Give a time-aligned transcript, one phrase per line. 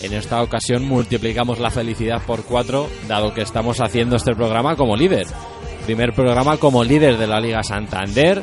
[0.01, 4.97] en esta ocasión multiplicamos la felicidad por cuatro, dado que estamos haciendo este programa como
[4.97, 5.27] líder
[5.81, 8.41] primer programa como líder de la Liga Santander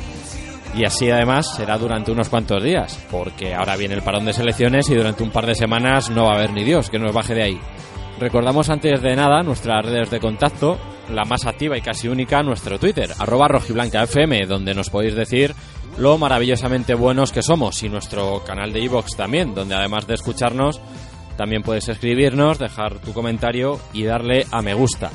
[0.77, 4.89] y así además será durante unos cuantos días, porque ahora viene el parón de selecciones
[4.91, 7.35] y durante un par de semanas no va a haber ni Dios que nos baje
[7.35, 7.61] de ahí.
[8.19, 10.79] Recordamos antes de nada nuestras redes de contacto,
[11.11, 15.55] la más activa y casi única, nuestro Twitter, arroba rojiblancafm, donde nos podéis decir
[15.99, 20.81] lo maravillosamente buenos que somos, y nuestro canal de iVoox también, donde además de escucharnos,
[21.37, 25.11] también puedes escribirnos, dejar tu comentario y darle a me gusta.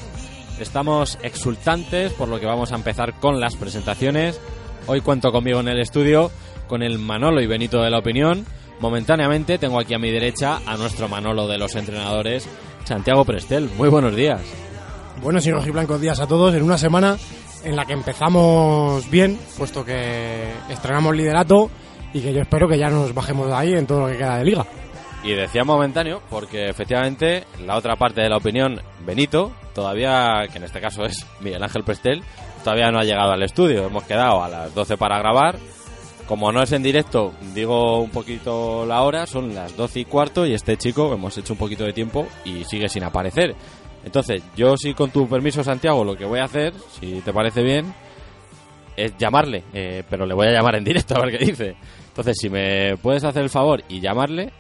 [0.59, 4.39] Estamos exultantes por lo que vamos a empezar con las presentaciones.
[4.87, 6.31] Hoy cuento conmigo en el estudio
[6.67, 8.45] con el Manolo y Benito de la opinión.
[8.79, 12.47] Momentáneamente tengo aquí a mi derecha a nuestro Manolo de los entrenadores,
[12.83, 13.69] Santiago Prestel.
[13.77, 14.41] Muy buenos días.
[15.21, 17.17] Buenos y rojiblancos días a todos en una semana
[17.63, 21.69] en la que empezamos bien, puesto que estrenamos liderato
[22.13, 24.37] y que yo espero que ya nos bajemos de ahí en todo lo que queda
[24.37, 24.65] de liga.
[25.23, 30.65] Y decía momentáneo porque efectivamente la otra parte de la opinión, Benito, todavía, que en
[30.65, 32.21] este caso es Miguel Ángel Prestel,
[32.63, 33.85] todavía no ha llegado al estudio.
[33.85, 35.57] Hemos quedado a las 12 para grabar.
[36.27, 40.45] Como no es en directo, digo un poquito la hora, son las 12 y cuarto
[40.45, 43.55] y este chico hemos hecho un poquito de tiempo y sigue sin aparecer.
[44.05, 47.61] Entonces, yo sí con tu permiso, Santiago, lo que voy a hacer, si te parece
[47.61, 47.93] bien,
[48.95, 51.75] es llamarle, eh, pero le voy a llamar en directo a ver qué dice.
[52.07, 54.51] Entonces, si me puedes hacer el favor y llamarle,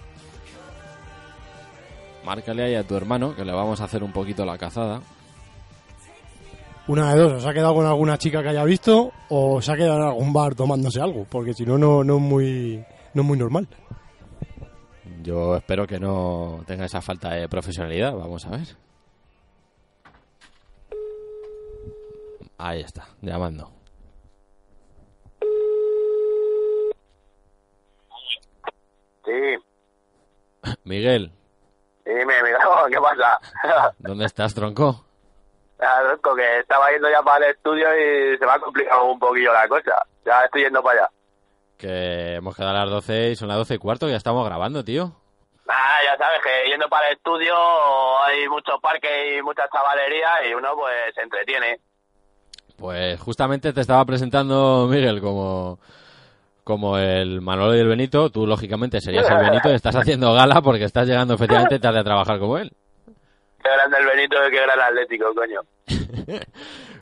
[2.25, 5.01] Márcale ahí a tu hermano, que le vamos a hacer un poquito la cazada.
[6.87, 9.75] Una de dos, ¿os ha quedado con alguna chica que haya visto o se ha
[9.75, 11.25] quedado en algún bar tomándose algo?
[11.29, 13.67] Porque si no, no, no, es muy, no es muy normal.
[15.21, 18.13] Yo espero que no tenga esa falta de profesionalidad.
[18.13, 18.67] Vamos a ver.
[22.57, 23.71] Ahí está, llamando.
[29.23, 30.71] Sí.
[30.83, 31.31] Miguel,
[32.05, 32.59] Dime, mira,
[32.89, 33.39] ¿qué pasa?
[33.99, 35.05] ¿Dónde estás, tronco?
[35.79, 39.19] Ah, tronco, que estaba yendo ya para el estudio y se me ha complicado un
[39.19, 40.05] poquillo la cosa.
[40.25, 41.09] Ya estoy yendo para allá.
[41.77, 44.83] Que hemos quedado a las 12 y son las 12 y cuarto, ya estamos grabando,
[44.83, 45.11] tío.
[45.67, 47.53] Ah, ya sabes que yendo para el estudio
[48.23, 51.79] hay muchos parques y mucha chavalería y uno pues se entretiene.
[52.77, 55.79] Pues justamente te estaba presentando, Miguel, como
[56.63, 60.61] como el Manolo y el Benito, tú lógicamente serías el Benito y estás haciendo gala
[60.61, 62.71] porque estás llegando efectivamente tarde a trabajar como él.
[63.61, 65.61] Qué grande el Benito qué gran Atlético, coño.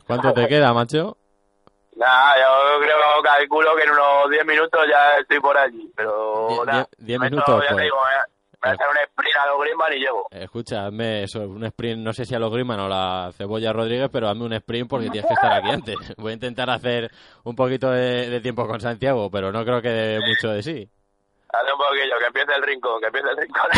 [0.07, 1.17] ¿Cuánto te queda, macho?
[1.95, 6.63] Nada, yo creo, calculo que en unos 10 minutos ya estoy por allí, pero...
[6.97, 7.83] 10 minutos, pues.
[7.83, 7.97] Digo,
[8.63, 10.27] Voy a hacer un sprint a los Griezmann y llego.
[10.29, 14.09] Escucha, hazme eso, un sprint, no sé si a los Griezmann o la Cebolla Rodríguez,
[14.13, 15.95] pero hazme un sprint porque tienes que estar aquí antes.
[16.17, 17.09] Voy a intentar hacer
[17.43, 20.87] un poquito de, tiempo con Santiago, pero no creo que dé mucho de sí.
[21.49, 23.69] Haz un poquillo, que empiece el rincón, que empiece el rincón.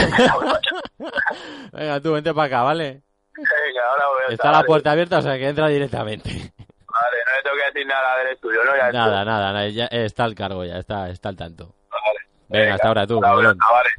[1.71, 3.03] Venga, tú vente para acá, ¿vale?
[3.35, 6.29] Venga, ahora voy a Está la puerta abierta, o sea que entra directamente.
[6.29, 8.75] Vale, no le tengo que decir nada del estudio, ¿no?
[8.75, 11.73] Ya nada, nada, nada, ya está el cargo ya, está, está al tanto.
[11.89, 12.19] Vale.
[12.49, 13.57] Venga, hasta ahora tú, cabrón.
[13.57, 13.89] Vale.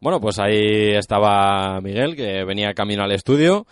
[0.00, 3.66] Bueno, pues ahí estaba Miguel, que venía camino al estudio.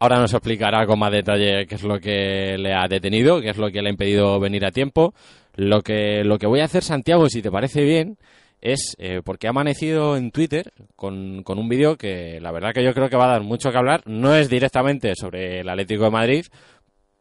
[0.00, 3.56] Ahora nos explicará con más detalle qué es lo que le ha detenido, qué es
[3.58, 5.14] lo que le ha impedido venir a tiempo.
[5.54, 8.16] Lo que, lo que voy a hacer, Santiago, si te parece bien,
[8.60, 12.84] es eh, porque ha amanecido en Twitter con, con un vídeo que la verdad que
[12.84, 14.02] yo creo que va a dar mucho que hablar.
[14.06, 16.46] No es directamente sobre el Atlético de Madrid,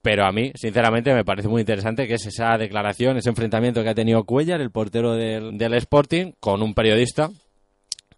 [0.01, 3.89] pero a mí, sinceramente, me parece muy interesante que es esa declaración, ese enfrentamiento que
[3.89, 7.29] ha tenido Cuellar, el portero del, del Sporting, con un periodista,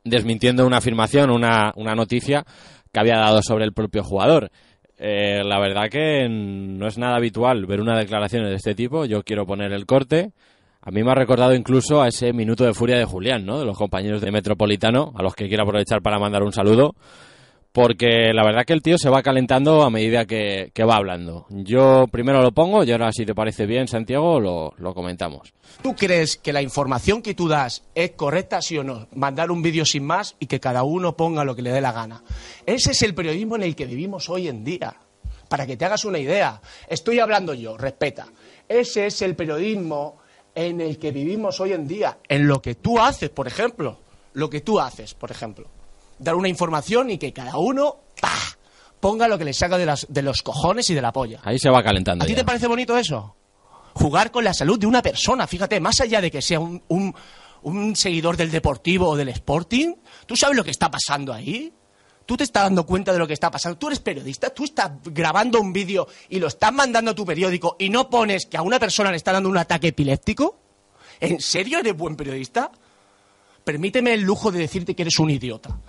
[0.03, 2.45] desmintiendo una afirmación, una, una noticia
[2.91, 4.51] que había dado sobre el propio jugador.
[4.97, 9.05] Eh, la verdad que no es nada habitual ver una declaración de este tipo.
[9.05, 10.33] Yo quiero poner el corte.
[10.81, 13.59] A mí me ha recordado incluso a ese minuto de furia de Julián, ¿no?
[13.59, 16.95] De los compañeros de Metropolitano, a los que quiero aprovechar para mandar un saludo
[17.71, 21.45] porque la verdad que el tío se va calentando a medida que, va hablando.
[21.49, 25.53] Yo primero lo pongo y ahora si te parece bien, Santiago, lo, lo, comentamos.
[25.83, 29.07] ¿Tú crees que la información que tú das es correcta, sí o no?
[29.13, 31.91] Mandar un vídeo sin más y que cada uno ponga lo que le dé la
[31.91, 32.23] gana.
[32.65, 34.95] Ese es el periodismo en el que vivimos hoy en día.
[35.47, 36.61] Para que te hagas una idea.
[36.87, 38.27] Estoy hablando yo, respeta.
[38.67, 40.17] Ese es el periodismo
[40.53, 42.17] en el que vivimos hoy en día.
[42.27, 43.99] En lo que tú haces, por ejemplo.
[44.33, 45.69] Lo que tú haces, por ejemplo
[46.19, 47.97] dar una información y que cada uno
[48.99, 51.39] ponga lo que le saca de, las, de los cojones y de la polla.
[51.43, 52.23] Ahí se va calentando.
[52.23, 53.35] ¿A ti te parece bonito eso?
[53.93, 57.13] Jugar con la salud de una persona, fíjate, más allá de que sea un, un,
[57.63, 59.95] un seguidor del deportivo o del sporting,
[60.25, 61.73] ¿tú sabes lo que está pasando ahí?
[62.25, 63.77] ¿Tú te estás dando cuenta de lo que está pasando?
[63.79, 64.51] ¿Tú eres periodista?
[64.51, 68.45] ¿Tú estás grabando un vídeo y lo estás mandando a tu periódico y no pones
[68.45, 70.59] que a una persona le está dando un ataque epiléptico?
[71.19, 72.71] ¿En serio eres buen periodista?
[73.63, 75.79] Permíteme el lujo de decirte que eres un idiota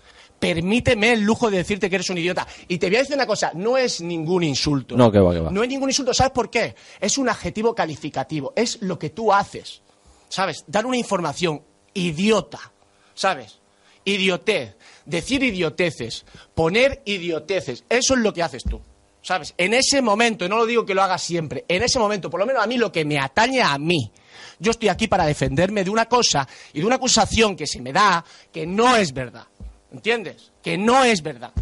[0.41, 2.49] permíteme el lujo de decirte que eres un idiota.
[2.67, 4.97] Y te voy a decir una cosa, no es ningún insulto.
[4.97, 5.51] No, que va, que va.
[5.51, 6.75] No es ningún insulto, ¿sabes por qué?
[6.99, 9.83] Es un adjetivo calificativo, es lo que tú haces.
[10.29, 10.65] ¿Sabes?
[10.67, 12.73] Dar una información idiota,
[13.15, 13.59] ¿sabes?
[14.05, 18.81] Idiotez, decir idioteces, poner idioteces, eso es lo que haces tú.
[19.23, 19.53] ¿Sabes?
[19.59, 22.41] En ese momento, y no lo digo que lo hagas siempre, en ese momento, por
[22.41, 24.11] lo menos a mí lo que me atañe a mí,
[24.59, 27.93] yo estoy aquí para defenderme de una cosa y de una acusación que se me
[27.93, 29.47] da que no es verdad.
[29.93, 30.53] ¿Entiendes?
[30.63, 31.53] Que no es verdad.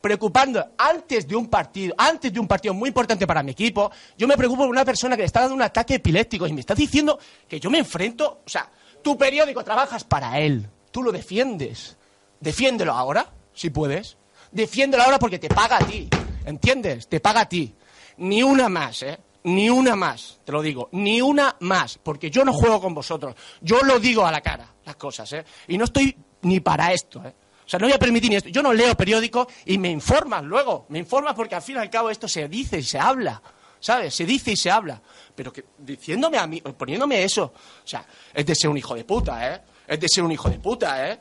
[0.00, 4.28] Preocupando antes de un partido, antes de un partido muy importante para mi equipo, yo
[4.28, 6.74] me preocupo por una persona que le está dando un ataque epiléptico y me está
[6.74, 7.18] diciendo
[7.48, 8.70] que yo me enfrento, o sea,
[9.02, 11.96] tu periódico trabajas para él, tú lo defiendes.
[12.40, 14.16] Defiéndelo ahora, si puedes.
[14.52, 16.08] Defiéndelo ahora porque te paga a ti.
[16.44, 17.08] ¿Entiendes?
[17.08, 17.74] Te paga a ti.
[18.18, 19.18] Ni una más, ¿eh?
[19.44, 23.36] Ni una más, te lo digo, ni una más, porque yo no juego con vosotros.
[23.60, 25.44] Yo lo digo a la cara, las cosas, ¿eh?
[25.68, 27.32] Y no estoy ni para esto, ¿eh?
[27.66, 28.48] O sea, no voy a permitir ni esto.
[28.48, 30.86] Yo no leo periódico y me informan luego.
[30.88, 33.42] Me informan porque al fin y al cabo esto se dice y se habla.
[33.80, 34.14] ¿Sabes?
[34.14, 35.00] Se dice y se habla.
[35.34, 37.44] Pero que diciéndome a mí, poniéndome eso.
[37.44, 39.60] O sea, es de ser un hijo de puta, ¿eh?
[39.86, 41.20] Es de ser un hijo de puta, ¿eh?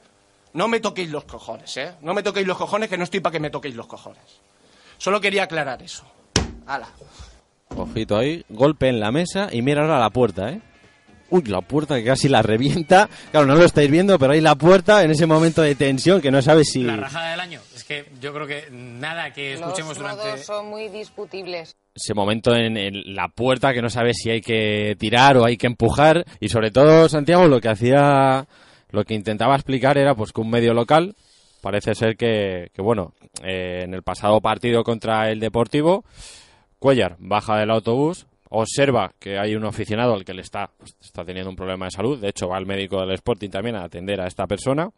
[0.54, 1.96] No me toquéis los cojones, ¿eh?
[2.02, 4.22] No me toquéis los cojones, que no estoy para que me toquéis los cojones.
[4.98, 6.06] Solo quería aclarar eso.
[6.68, 6.88] Hala.
[7.76, 10.62] Ojito ahí, golpe en la mesa y mira ahora la puerta, ¿eh?
[11.30, 13.10] Uy, la puerta que casi la revienta.
[13.32, 16.32] Claro, no lo estáis viendo, pero hay la puerta en ese momento de tensión que
[16.32, 16.84] no sabes si...
[16.84, 17.62] La rajada del año.
[17.76, 20.44] Es que yo creo que nada que escuchemos Los durante...
[20.44, 21.76] son muy discutibles.
[21.94, 25.68] Ese momento en, la puerta que no sabes si hay que tirar o hay que
[25.68, 26.26] empujar.
[26.40, 28.48] Y sobre todo, Santiago, lo que hacía...
[28.92, 31.16] Lo que intentaba explicar era pues que un medio local
[31.62, 33.14] parece ser que, que bueno,
[33.44, 36.06] eh, en el pasado partido contra el Deportivo,
[36.80, 41.24] Cuellar baja del autobús, observa que hay un aficionado al que le está, pues, está
[41.24, 44.22] teniendo un problema de salud, de hecho va al médico del Sporting también a atender
[44.22, 44.90] a esta persona,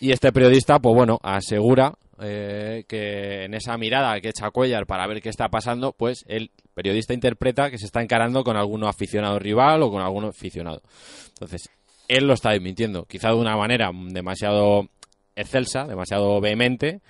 [0.00, 5.06] y este periodista, pues bueno, asegura eh, que en esa mirada que echa Cuellar para
[5.06, 9.38] ver qué está pasando, pues el periodista interpreta que se está encarando con algún aficionado
[9.38, 10.82] rival o con algún aficionado.
[11.28, 11.70] Entonces,
[12.08, 14.88] él lo está desmintiendo, quizá de una manera demasiado
[15.36, 17.00] excelsa, demasiado vehemente,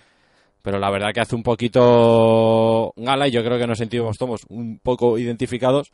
[0.63, 4.43] pero la verdad que hace un poquito gala y yo creo que nos sentimos todos
[4.49, 5.93] un poco identificados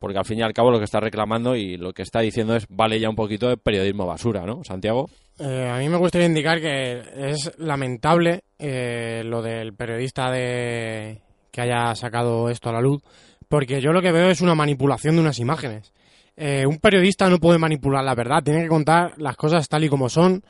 [0.00, 2.56] porque al fin y al cabo lo que está reclamando y lo que está diciendo
[2.56, 5.08] es vale ya un poquito de periodismo basura, ¿no, Santiago?
[5.38, 11.20] Eh, a mí me gustaría indicar que es lamentable eh, lo del periodista de
[11.52, 13.02] que haya sacado esto a la luz,
[13.48, 15.92] porque yo lo que veo es una manipulación de unas imágenes.
[16.34, 19.90] Eh, un periodista no puede manipular la verdad, tiene que contar las cosas tal y
[19.90, 20.42] como son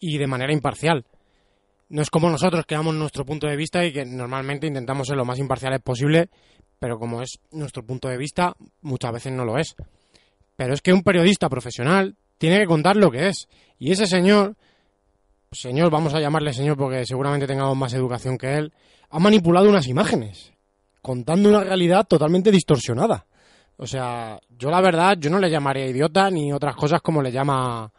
[0.00, 1.04] y de manera imparcial
[1.92, 5.16] no es como nosotros que damos nuestro punto de vista y que normalmente intentamos ser
[5.16, 6.30] lo más imparciales posible,
[6.78, 9.76] pero como es nuestro punto de vista, muchas veces no lo es.
[10.56, 13.46] Pero es que un periodista profesional tiene que contar lo que es.
[13.78, 14.56] Y ese señor,
[15.52, 18.72] señor, vamos a llamarle señor porque seguramente tengamos más educación que él,
[19.10, 20.54] ha manipulado unas imágenes,
[21.02, 23.26] contando una realidad totalmente distorsionada.
[23.76, 27.30] O sea, yo la verdad, yo no le llamaría idiota ni otras cosas como le
[27.30, 27.92] llama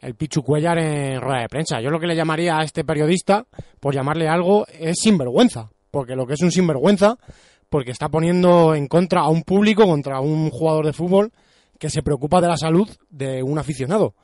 [0.00, 1.80] el Pichu Cuellar en rueda de prensa.
[1.80, 3.46] Yo lo que le llamaría a este periodista,
[3.78, 5.70] por llamarle algo, es sinvergüenza.
[5.90, 7.18] Porque lo que es un sinvergüenza,
[7.68, 11.32] porque está poniendo en contra a un público, contra un jugador de fútbol
[11.78, 14.14] que se preocupa de la salud de un aficionado.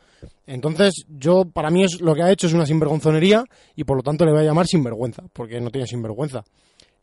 [0.47, 4.02] Entonces, yo, para mí, es, lo que ha hecho es una sinvergonzonería y por lo
[4.02, 6.45] tanto le voy a llamar sinvergüenza, porque no tiene sinvergüenza.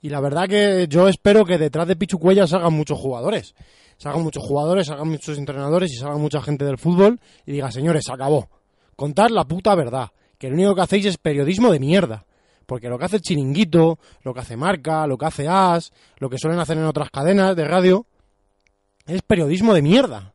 [0.02, 3.56] Y la verdad que yo espero que detrás de Pichu Cuellar salgan muchos jugadores.
[3.98, 8.04] Salgan muchos jugadores, salgan muchos entrenadores y salgan mucha gente del fútbol y diga, señores,
[8.06, 8.50] se acabó.
[8.96, 10.10] Contar la puta verdad.
[10.38, 12.26] Que lo único que hacéis es periodismo de mierda.
[12.66, 16.38] Porque lo que hace Chiringuito, lo que hace Marca, lo que hace As, lo que
[16.38, 18.06] suelen hacer en otras cadenas de radio,
[19.06, 20.34] es periodismo de mierda.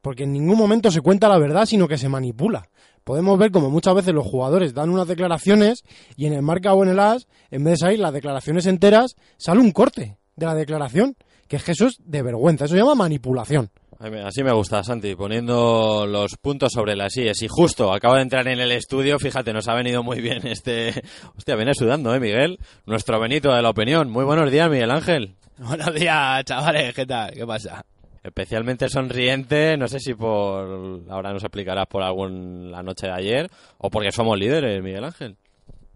[0.00, 2.68] Porque en ningún momento se cuenta la verdad, sino que se manipula.
[3.04, 5.84] Podemos ver como muchas veces los jugadores dan unas declaraciones
[6.16, 9.16] y en el Marca o en el As, en vez de salir las declaraciones enteras,
[9.38, 11.16] sale un corte de la declaración.
[11.48, 13.70] Que es que eso es de vergüenza, eso se llama manipulación.
[14.02, 17.42] Así me gusta, Santi, poniendo los puntos sobre las IES.
[17.42, 20.88] Y justo, acabo de entrar en el estudio, fíjate, nos ha venido muy bien este...
[21.36, 22.58] Hostia, viene sudando, ¿eh, Miguel?
[22.84, 24.10] Nuestro Benito de la opinión.
[24.10, 25.36] Muy buenos días, Miguel Ángel.
[25.58, 27.32] Buenos días, chavales, ¿qué tal?
[27.32, 27.84] ¿Qué pasa?
[28.24, 31.02] Especialmente sonriente, no sé si por...
[31.08, 35.36] Ahora nos explicarás por algún la noche de ayer o porque somos líderes, Miguel Ángel.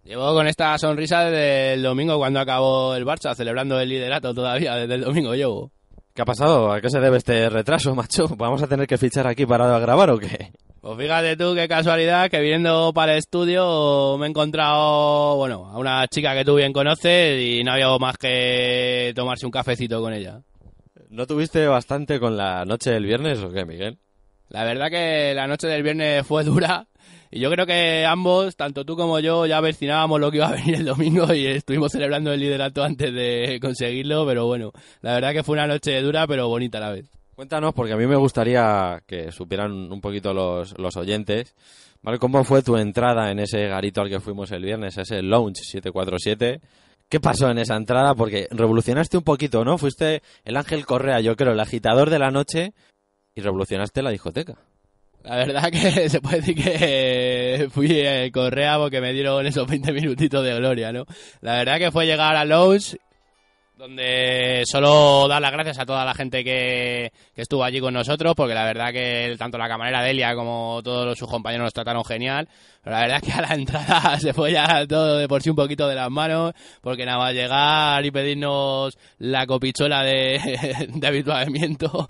[0.04, 4.76] Llevo con esta sonrisa desde el domingo cuando acabó el Barça, celebrando el liderato todavía,
[4.76, 5.72] desde el domingo llevo.
[6.16, 6.73] ¿Qué ha pasado?
[6.73, 8.26] ¿A qué se debe este retraso, macho?
[8.38, 10.50] ¿Vamos a tener que fichar aquí para grabar o qué?
[10.80, 15.76] Pues fíjate tú qué casualidad que viniendo para el estudio me he encontrado, bueno, a
[15.76, 20.14] una chica que tú bien conoces y no había más que tomarse un cafecito con
[20.14, 20.40] ella.
[21.11, 23.99] ¿No tuviste bastante con la noche del viernes o qué, Miguel?
[24.49, 26.87] La verdad que la noche del viernes fue dura
[27.36, 30.52] y yo creo que ambos, tanto tú como yo, ya vecinábamos lo que iba a
[30.56, 35.32] venir el domingo y estuvimos celebrando el liderato antes de conseguirlo, pero bueno, la verdad
[35.32, 37.10] que fue una noche dura pero bonita a la vez.
[37.34, 41.54] Cuéntanos, porque a mí me gustaría que supieran un poquito los, los oyentes.
[42.18, 46.60] ¿Cómo fue tu entrada en ese garito al que fuimos el viernes, ese Lounge 747?
[47.08, 48.14] ¿Qué pasó en esa entrada?
[48.14, 49.76] Porque revolucionaste un poquito, ¿no?
[49.76, 52.72] Fuiste el Ángel Correa, yo creo, el agitador de la noche
[53.34, 54.56] y revolucionaste la discoteca.
[55.26, 59.92] La verdad que se puede decir que fui eh, Correa porque me dieron esos 20
[59.92, 61.04] minutitos de gloria, ¿no?
[61.40, 62.97] La verdad que fue llegar a Lowe's
[63.76, 68.35] donde solo dar las gracias a toda la gente que, que, estuvo allí con nosotros,
[68.35, 72.49] porque la verdad que tanto la camarera Delia como todos sus compañeros nos trataron genial,
[72.83, 75.56] pero la verdad que a la entrada se fue ya todo de por sí un
[75.56, 82.09] poquito de las manos, porque nada más llegar y pedirnos la copichola de, de habituamiento,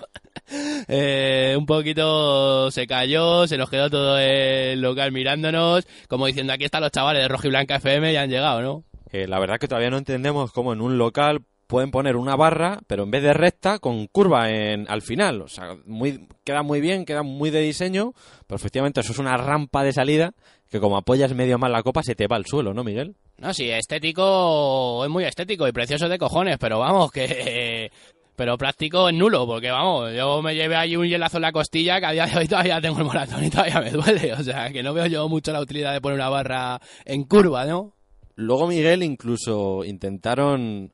[0.89, 6.65] eh, un poquito se cayó, se nos quedó todo el local mirándonos, como diciendo aquí
[6.65, 8.85] están los chavales de Rojo y Blanca FM y han llegado, ¿no?
[9.13, 12.79] Eh, la verdad que todavía no entendemos cómo en un local pueden poner una barra,
[12.87, 15.43] pero en vez de recta, con curva en, al final.
[15.43, 18.13] O sea, muy, queda muy bien, queda muy de diseño,
[18.47, 20.33] pero efectivamente eso es una rampa de salida
[20.71, 23.17] que como apoyas medio mal la copa se te va al suelo, ¿no, Miguel?
[23.39, 27.91] No, sí, estético es muy estético y precioso de cojones, pero vamos, que...
[28.37, 31.99] Pero práctico es nulo, porque vamos, yo me llevé ahí un hielazo en la costilla
[31.99, 34.35] que a día de hoy todavía tengo el moratón y todavía me duele.
[34.35, 37.65] O sea, que no veo yo mucho la utilidad de poner una barra en curva,
[37.65, 37.95] ¿no?
[38.35, 40.93] Luego, Miguel, incluso intentaron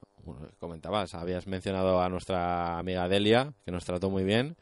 [0.59, 4.57] comentabas, habías mencionado a nuestra amiga Delia, que nos trató muy bien.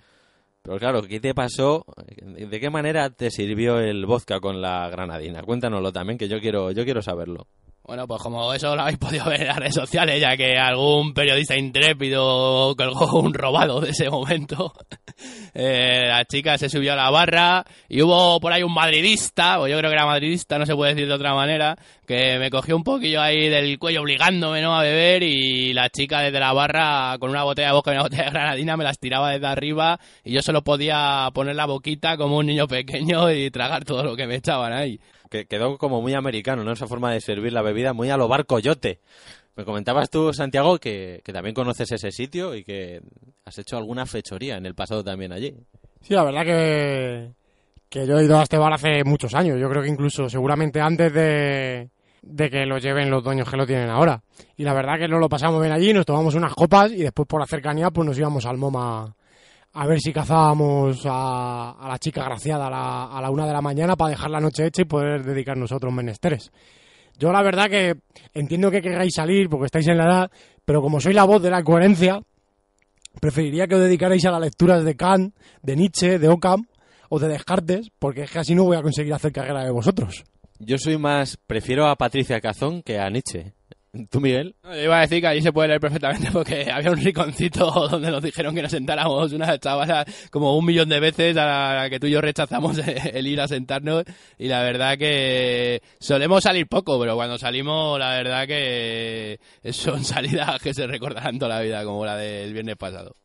[0.63, 1.85] Pero claro, ¿qué te pasó?
[2.23, 5.43] ¿De qué manera te sirvió el vodka con la granadina?
[5.43, 7.47] Cuéntanoslo también, que yo quiero, yo quiero saberlo.
[7.91, 11.13] Bueno, pues como eso lo habéis podido ver en las redes sociales, ya que algún
[11.13, 14.73] periodista intrépido colgó un robado de ese momento,
[15.55, 19.67] eh, la chica se subió a la barra y hubo por ahí un madridista, o
[19.67, 22.77] yo creo que era madridista, no se puede decir de otra manera, que me cogió
[22.77, 24.73] un poquillo ahí del cuello obligándome ¿no?
[24.79, 28.03] a beber y la chica desde la barra con una botella de vodka y una
[28.05, 32.17] botella de granadina me las tiraba desde arriba y yo solo podía poner la boquita
[32.17, 36.03] como un niño pequeño y tragar todo lo que me echaban ahí que quedó como
[36.03, 36.73] muy americano, ¿no?
[36.73, 39.01] Esa forma de servir la bebida muy a lo bar coyote.
[39.57, 43.01] Me comentabas tú, Santiago, que, también conoces ese sitio y que
[43.45, 45.55] has hecho alguna fechoría en el pasado también allí.
[46.03, 47.33] Sí, la verdad que,
[47.89, 49.59] que yo he ido a este bar hace muchos años.
[49.61, 51.91] Yo creo que incluso seguramente antes de,
[52.23, 54.23] de que lo lleven los dueños que lo tienen ahora.
[54.57, 57.29] Y la verdad que nos lo pasamos bien allí, nos tomamos unas copas y después
[57.29, 59.15] por la cercanía pues nos íbamos al MoMA
[59.73, 63.61] a ver si cazábamos a, la chica graciada a la, a la, una de la
[63.61, 66.51] mañana para dejar la noche hecha y poder dedicarnos a menesteres.
[67.19, 67.97] Yo la verdad que
[68.33, 70.31] entiendo que queráis salir porque estáis en la edad,
[70.65, 72.21] pero como soy la voz de la coherencia,
[73.21, 76.67] preferiría que os dedicarais a las lecturas de Kant, de Nietzsche, de Occam
[77.09, 80.25] o de Descartes, porque es que así no voy a conseguir hacer carrera de vosotros.
[80.59, 83.53] Yo soy más, prefiero a Patricia Cazón que a Nietzsche.
[84.09, 84.55] ¿Tú, Miguel?
[84.85, 88.23] iba a decir que allí se puede leer perfectamente porque había un riconcito donde nos
[88.23, 92.07] dijeron que nos sentáramos una chavala como un millón de veces a la que tú
[92.07, 92.79] y yo rechazamos
[93.13, 94.05] el ir a sentarnos
[94.39, 99.41] y la verdad que solemos salir poco, pero cuando salimos la verdad que
[99.73, 103.17] son salidas que se recordarán toda la vida como la del viernes pasado.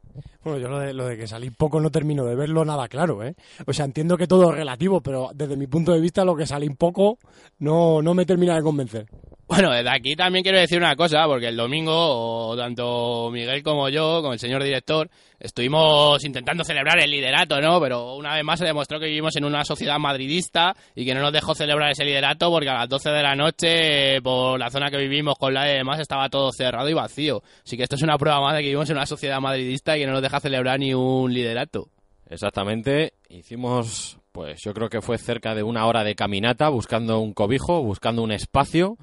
[0.43, 3.23] Bueno, yo lo de, lo de que salí poco no termino de verlo nada claro,
[3.23, 3.35] ¿eh?
[3.67, 6.47] O sea, entiendo que todo es relativo, pero desde mi punto de vista lo que
[6.47, 7.17] salí poco
[7.59, 9.07] no, no me termina de convencer.
[9.47, 14.21] Bueno, desde aquí también quiero decir una cosa, porque el domingo, tanto Miguel como yo,
[14.21, 15.07] como el señor director,
[15.39, 17.79] estuvimos intentando celebrar el liderato, ¿no?
[17.79, 21.21] Pero una vez más se demostró que vivimos en una sociedad madridista y que no
[21.21, 24.89] nos dejó celebrar ese liderato porque a las 12 de la noche, por la zona
[24.89, 27.43] que vivimos con la y demás, estaba todo cerrado y vacío.
[27.63, 29.99] Así que esto es una prueba más de que vivimos en una sociedad madridista y
[29.99, 31.89] que no nos deja celebrar ni un liderato.
[32.27, 37.33] Exactamente, hicimos, pues yo creo que fue cerca de una hora de caminata buscando un
[37.33, 38.97] cobijo, buscando un espacio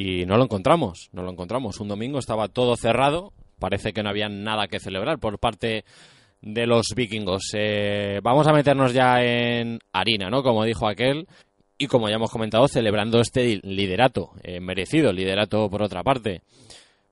[0.00, 1.78] y no lo encontramos, no lo encontramos.
[1.78, 5.84] Un domingo estaba todo cerrado, parece que no había nada que celebrar por parte
[6.40, 7.52] de los vikingos.
[7.52, 10.42] Eh, vamos a meternos ya en harina, ¿no?
[10.42, 11.26] Como dijo aquel.
[11.76, 16.42] Y como ya hemos comentado, celebrando este liderato, eh, merecido liderato por otra parte.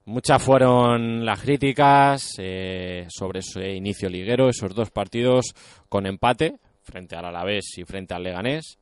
[0.06, 5.54] Muchas fueron las críticas eh, sobre ese inicio liguero, esos dos partidos
[5.90, 8.78] con empate, frente al Alavés y frente al Leganés.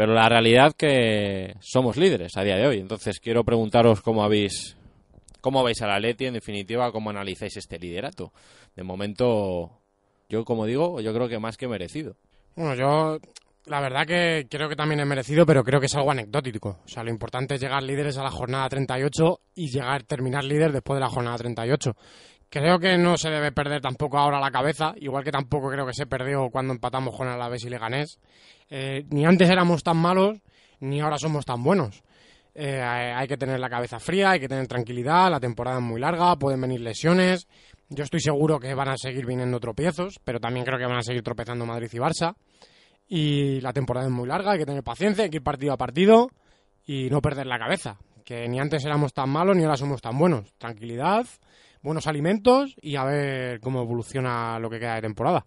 [0.00, 2.78] Pero la realidad que somos líderes a día de hoy.
[2.78, 4.74] Entonces quiero preguntaros cómo habéis
[5.42, 8.32] cómo veis la Atleti, en definitiva, cómo analizáis este liderato.
[8.74, 9.82] De momento,
[10.26, 12.16] yo como digo, yo creo que más que merecido.
[12.56, 13.18] Bueno, yo
[13.66, 16.78] la verdad que creo que también es merecido, pero creo que es algo anecdótico.
[16.82, 20.72] O sea, lo importante es llegar líderes a la jornada 38 y llegar terminar líder
[20.72, 21.94] después de la jornada 38.
[22.50, 25.94] Creo que no se debe perder tampoco ahora la cabeza, igual que tampoco creo que
[25.94, 28.18] se perdió cuando empatamos con Alavés y Leganés.
[28.68, 30.38] Eh, ni antes éramos tan malos,
[30.80, 32.02] ni ahora somos tan buenos.
[32.54, 36.00] Eh, hay que tener la cabeza fría, hay que tener tranquilidad, la temporada es muy
[36.00, 37.46] larga, pueden venir lesiones.
[37.88, 41.02] Yo estoy seguro que van a seguir viniendo tropiezos, pero también creo que van a
[41.02, 42.34] seguir tropezando Madrid y Barça
[43.10, 45.76] y la temporada es muy larga, hay que tener paciencia, hay que ir partido a
[45.76, 46.30] partido
[46.86, 50.16] y no perder la cabeza, que ni antes éramos tan malos ni ahora somos tan
[50.16, 50.52] buenos.
[50.58, 51.26] Tranquilidad,
[51.82, 55.44] buenos alimentos y a ver cómo evoluciona lo que queda de temporada.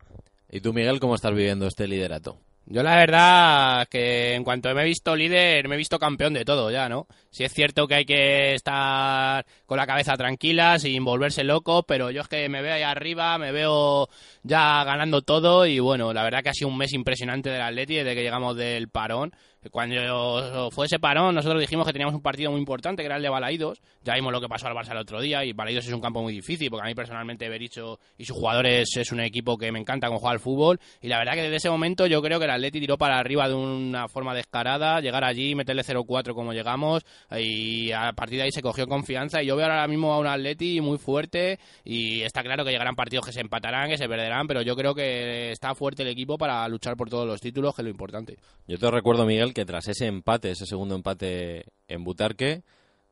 [0.50, 2.38] ¿Y tú, Miguel, cómo estás viviendo este liderato?
[2.66, 6.46] Yo la verdad que en cuanto me he visto líder, me he visto campeón de
[6.46, 7.08] todo ya, ¿no?
[7.30, 12.10] Si es cierto que hay que estar con la cabeza tranquila, sin volverse loco, pero
[12.10, 14.08] yo es que me veo ahí arriba, me veo
[14.44, 17.96] ya ganando todo y bueno, la verdad que ha sido un mes impresionante del Atleti
[17.96, 19.34] desde que llegamos del parón.
[19.72, 23.24] Cuando fue ese parón, nosotros dijimos que teníamos un partido muy importante, que era el
[23.24, 23.82] de Balaídos.
[24.04, 26.22] Ya vimos lo que pasó al Barça el otro día, y Balaídos es un campo
[26.22, 29.80] muy difícil, porque a mí personalmente Bericho y sus jugadores es un equipo que me
[29.80, 30.80] encanta con jugar al fútbol.
[31.02, 33.48] Y la verdad que desde ese momento yo creo que el Atleti tiró para arriba
[33.48, 38.52] de una forma descarada, llegar allí, meterle 0-4 como llegamos, y a partir de ahí
[38.52, 39.42] se cogió confianza.
[39.42, 42.96] Y yo veo ahora mismo a un Atleti muy fuerte, y está claro que llegarán
[42.96, 46.38] partidos que se empatarán, que se perderán, pero yo creo que está fuerte el equipo
[46.38, 48.38] para luchar por todos los títulos, que es lo importante.
[48.68, 52.64] Yo te recuerdo, Miguel, que tras ese empate, ese segundo empate en Butarque,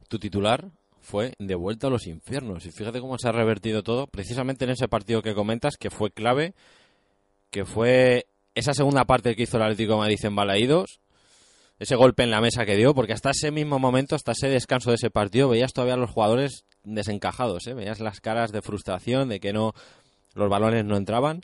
[0.08, 0.70] tu titular
[1.02, 2.66] fue de vuelta a los infiernos.
[2.66, 6.12] Y fíjate cómo se ha revertido todo, precisamente en ese partido que comentas, que fue
[6.12, 6.54] clave,
[7.50, 11.00] que fue esa segunda parte que hizo el Atlético de Madrid en Balaídos,
[11.80, 14.92] ese golpe en la mesa que dio, porque hasta ese mismo momento, hasta ese descanso
[14.92, 17.74] de ese partido, veías todavía a los jugadores desencajados, ¿eh?
[17.74, 19.74] veías las caras de frustración, de que no
[20.36, 21.42] los balones no entraban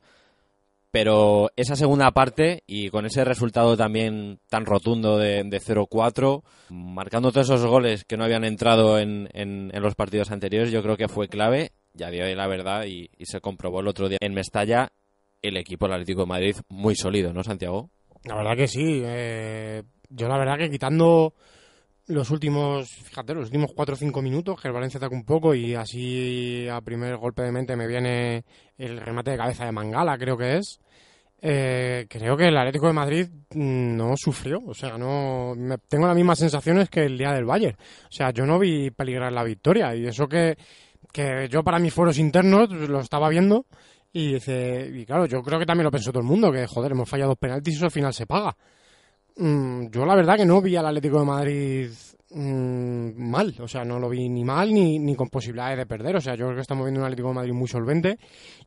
[0.91, 7.49] pero esa segunda parte y con ese resultado también tan rotundo de, 0-4, marcando todos
[7.49, 11.71] esos goles que no habían entrado en, los partidos anteriores, yo creo que fue clave,
[11.93, 14.89] ya dio la verdad y, se comprobó el otro día en Mestalla
[15.41, 17.89] el equipo del Atlético de Madrid muy sólido, ¿no, Santiago?
[18.23, 19.01] La verdad que sí.
[19.05, 21.33] Eh, yo la verdad que quitando
[22.07, 25.53] los últimos, fíjate, los últimos 4 o 5 minutos, que el Valencia ataca un poco
[25.53, 28.45] y así a primer golpe de mente me viene
[28.77, 30.79] el remate de cabeza de Mangala, creo que es.
[31.39, 35.53] Eh, creo que el Atlético de Madrid no sufrió, o sea, no
[35.87, 37.77] tengo las mismas sensaciones que el día del Bayern.
[38.05, 40.57] O sea, yo no vi peligrar la victoria y eso que,
[41.11, 43.65] que yo para mis foros internos lo estaba viendo
[44.11, 46.93] y dice, y claro, yo creo que también lo pensó todo el mundo, que joder,
[46.93, 48.55] hemos fallado dos penaltis y eso al final se paga.
[49.35, 51.89] Mm, yo la verdad que no vi al Atlético de Madrid
[52.29, 56.17] Mm, mal, o sea, no lo vi ni mal ni, ni con posibilidades de perder,
[56.17, 58.19] o sea, yo creo que estamos viendo un Atlético de Madrid muy solvente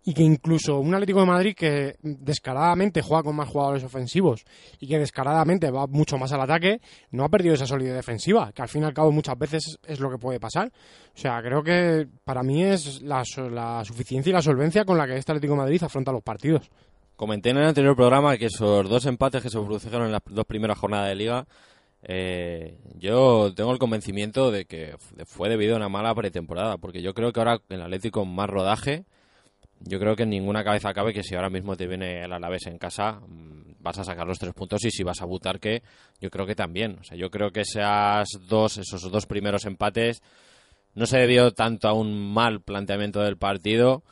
[0.03, 4.47] y que incluso un Atlético de Madrid que descaradamente juega con más jugadores ofensivos
[4.79, 8.63] y que descaradamente va mucho más al ataque, no ha perdido esa solidez defensiva, que
[8.63, 10.73] al fin y al cabo muchas veces es lo que puede pasar.
[11.15, 15.07] O sea, creo que para mí es la, la suficiencia y la solvencia con la
[15.07, 16.71] que este Atlético de Madrid afronta los partidos.
[17.15, 20.47] Comenté en el anterior programa que esos dos empates que se produjeron en las dos
[20.47, 21.47] primeras jornadas de liga
[22.03, 27.15] eh, yo tengo el convencimiento de que fue debido a una mala pretemporada, porque yo
[27.15, 29.05] creo que ahora el Atlético más rodaje,
[29.81, 32.67] yo creo que en ninguna cabeza cabe que si ahora mismo te viene el Alavés
[32.67, 35.83] en casa, mm, vas a sacar los tres puntos y si vas a butar que
[36.21, 36.99] yo creo que también.
[37.01, 40.23] O sea, yo creo que esas dos, esos dos primeros empates
[40.95, 44.03] no se debió tanto a un mal planteamiento del partido,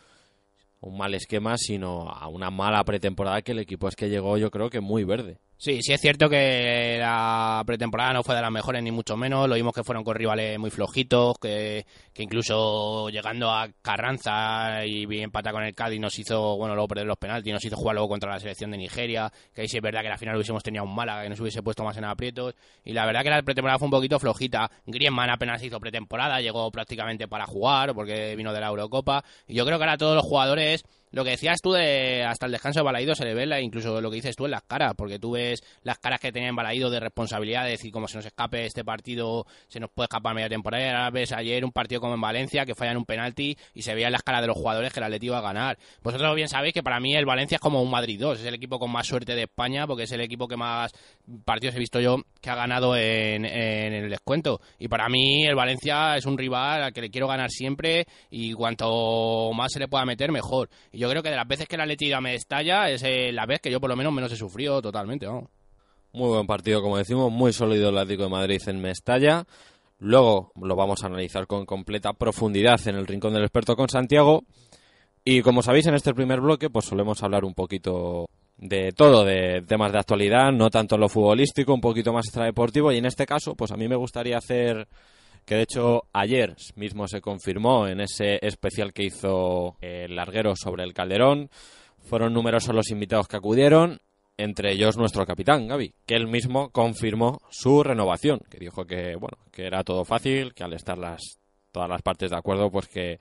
[0.80, 4.50] un mal esquema, sino a una mala pretemporada que el equipo es que llegó yo
[4.50, 8.50] creo que muy verde Sí, sí es cierto que la pretemporada no fue de las
[8.52, 9.48] mejores ni mucho menos.
[9.48, 15.04] Lo vimos que fueron con rivales muy flojitos, que, que incluso llegando a Carranza y
[15.06, 17.96] bien empata con el Cádiz nos hizo, bueno, luego perder los penaltis, nos hizo jugar
[17.96, 20.62] luego contra la selección de Nigeria, que ahí sí es verdad que al final hubiésemos
[20.62, 22.54] tenido un Málaga que nos hubiese puesto más en aprietos.
[22.84, 24.70] Y la verdad que la pretemporada fue un poquito flojita.
[24.86, 29.24] Griezmann apenas hizo pretemporada, llegó prácticamente para jugar porque vino de la Eurocopa.
[29.48, 32.52] Y yo creo que ahora todos los jugadores lo que decías tú de hasta el
[32.52, 35.18] descanso de Balaído se le ve incluso lo que dices tú en las caras, porque
[35.18, 38.26] tú ves las caras que tenía en Balaído de responsabilidad, de decir, como se nos
[38.26, 40.84] escape este partido, se nos puede escapar media temporada.
[40.84, 43.94] Y ahora ves ayer un partido como en Valencia que fallan un penalti y se
[43.94, 45.78] veía en las caras de los jugadores que el Atleti iba a ganar.
[46.02, 48.54] Vosotros bien sabéis que para mí el Valencia es como un Madrid 2, es el
[48.54, 50.92] equipo con más suerte de España, porque es el equipo que más
[51.44, 54.60] partidos he visto yo que ha ganado en, el descuento.
[54.78, 58.52] Y para mí el Valencia es un rival al que le quiero ganar siempre y
[58.52, 60.68] cuanto más se le pueda meter, mejor
[60.98, 63.60] yo creo que de las veces que la Leti me estalla es eh, la vez
[63.60, 65.26] que yo por lo menos menos he sufrido totalmente.
[66.12, 69.44] Muy buen partido, como decimos, muy sólido el Atlético de Madrid en Mestalla.
[70.00, 74.44] Luego lo vamos a analizar con completa profundidad en el Rincón del Experto con Santiago.
[75.24, 79.62] Y como sabéis, en este primer bloque, pues solemos hablar un poquito de todo, de
[79.66, 82.92] temas de actualidad, no tanto lo futbolístico, un poquito más extradeportivo.
[82.92, 84.88] Y en este caso, pues a mí me gustaría hacer
[85.48, 90.84] que de hecho ayer mismo se confirmó en ese especial que hizo el larguero sobre
[90.84, 91.48] el Calderón.
[92.00, 93.98] Fueron numerosos los invitados que acudieron,
[94.36, 99.38] entre ellos nuestro capitán, Gaby, que él mismo confirmó su renovación, que dijo que, bueno,
[99.50, 101.38] que era todo fácil, que al estar las,
[101.72, 103.18] todas las partes de acuerdo, pues que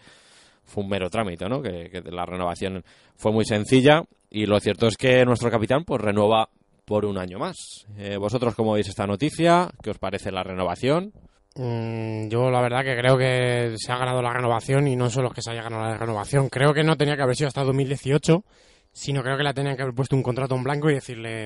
[0.65, 1.61] fue un mero trámite, ¿no?
[1.61, 2.83] Que, la renovación
[3.15, 6.49] fue muy sencilla y lo cierto es que nuestro capitán pues renueva
[6.83, 7.55] por un año más.
[7.97, 9.69] Eh, ¿Vosotros cómo veis esta noticia?
[9.81, 11.13] ¿Qué os parece la renovación?
[11.57, 15.31] Mm, yo la verdad que creo que se ha ganado la renovación y no solo
[15.31, 16.49] que se haya ganado la renovación.
[16.49, 18.43] Creo que no tenía que haber sido hasta 2018,
[18.91, 21.45] sino creo que la tenían que haber puesto un contrato en blanco y decirle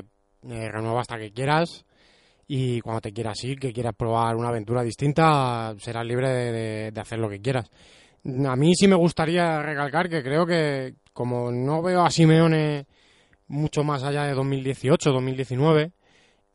[0.50, 1.86] eh, renueva hasta que quieras
[2.46, 7.02] y cuando te quieras ir, que quieras probar una aventura distinta, serás libre de, de
[7.02, 7.70] hacer lo que quieras.
[8.46, 12.86] A mí sí me gustaría recalcar que creo que como no veo a Simeone
[13.48, 15.94] mucho más allá de 2018, 2019,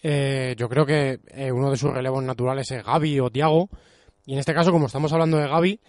[0.02, 3.68] eh, yo creo que eh, uno de sus relevos naturales es Gaby o Tiago.
[4.24, 5.80] Y en este caso, como estamos hablando de Gaby,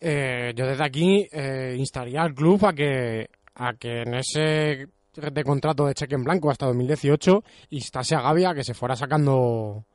[0.00, 1.28] eh, yo desde aquí
[1.76, 6.50] instaría al club a que, a que en ese de contrato de cheque en blanco
[6.50, 9.86] hasta 2018 instase a Gaby a que se fuera sacando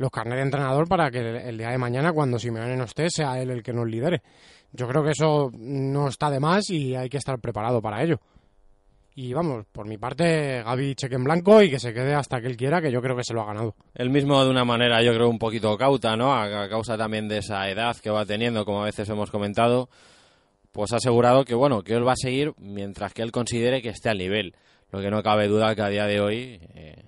[0.00, 3.38] los carnes de entrenador para que el, día de mañana, cuando Simeone no esté, sea
[3.38, 4.22] él el que nos lidere.
[4.72, 8.18] Yo creo que eso no está de más y hay que estar preparado para ello.
[9.14, 12.46] Y vamos, por mi parte, Gaby cheque en blanco y que se quede hasta que
[12.46, 13.74] él quiera, que yo creo que se lo ha ganado.
[13.94, 16.32] El mismo de una manera, yo creo, un poquito cauta, ¿no?
[16.32, 19.88] A causa también de esa edad que va teniendo, como a veces hemos comentado,
[20.72, 23.88] pues ha asegurado que, bueno, que él va a seguir mientras que él considere que
[23.88, 24.54] esté al nivel.
[24.92, 27.04] Lo que no cabe duda que a día de hoy eh,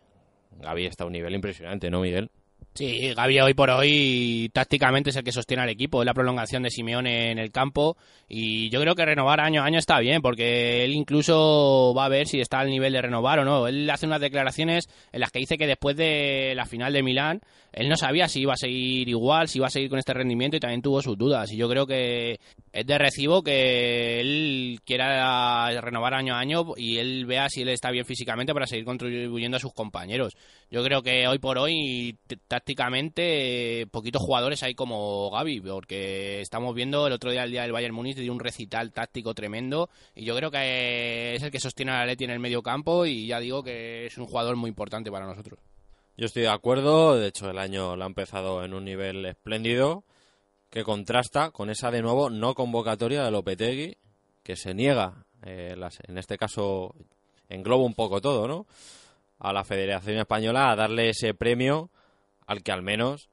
[0.61, 2.31] Gaby está a un nivel impresionante, ¿no, Miguel?
[2.75, 6.63] Sí, Gaby hoy por hoy tácticamente es el que sostiene al equipo, es la prolongación
[6.63, 10.23] de Simeone en el campo y yo creo que renovar año a año está bien
[10.23, 13.69] porque él incluso va a ver si está al nivel de renovar o no.
[13.69, 17.41] Él hace unas declaraciones en las que dice que después de la final de Milán
[17.73, 20.57] él no sabía si iba a seguir igual, si iba a seguir con este rendimiento
[20.57, 22.39] y también tuvo sus dudas y yo creo que
[22.71, 27.71] es de recibo que él quiera renovar año a año y él vea si él
[27.71, 30.35] está bien físicamente para seguir contribuyendo a sus compañeros.
[30.71, 37.07] Yo creo que hoy por hoy tácticamente poquitos jugadores hay como Gaby, porque estamos viendo
[37.07, 40.37] el otro día el día del Bayern Múnich dio un recital táctico tremendo y yo
[40.37, 43.63] creo que es el que sostiene a Leti en el medio campo y ya digo
[43.63, 45.59] que es un jugador muy importante para nosotros.
[46.17, 50.05] Yo estoy de acuerdo, de hecho el año lo ha empezado en un nivel espléndido
[50.69, 53.97] que contrasta con esa de nuevo no convocatoria de Lopetegui
[54.43, 55.75] que se niega, eh,
[56.09, 56.95] en este caso
[57.49, 58.67] engloba un poco todo, ¿no?
[59.39, 61.91] a la Federación Española a darle ese premio
[62.47, 63.29] al que al menos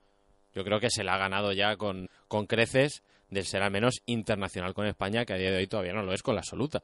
[0.56, 4.02] yo creo que se le ha ganado ya con, con creces de ser al menos
[4.08, 6.82] internacional con España, que a día de hoy todavía no lo es con la absoluta.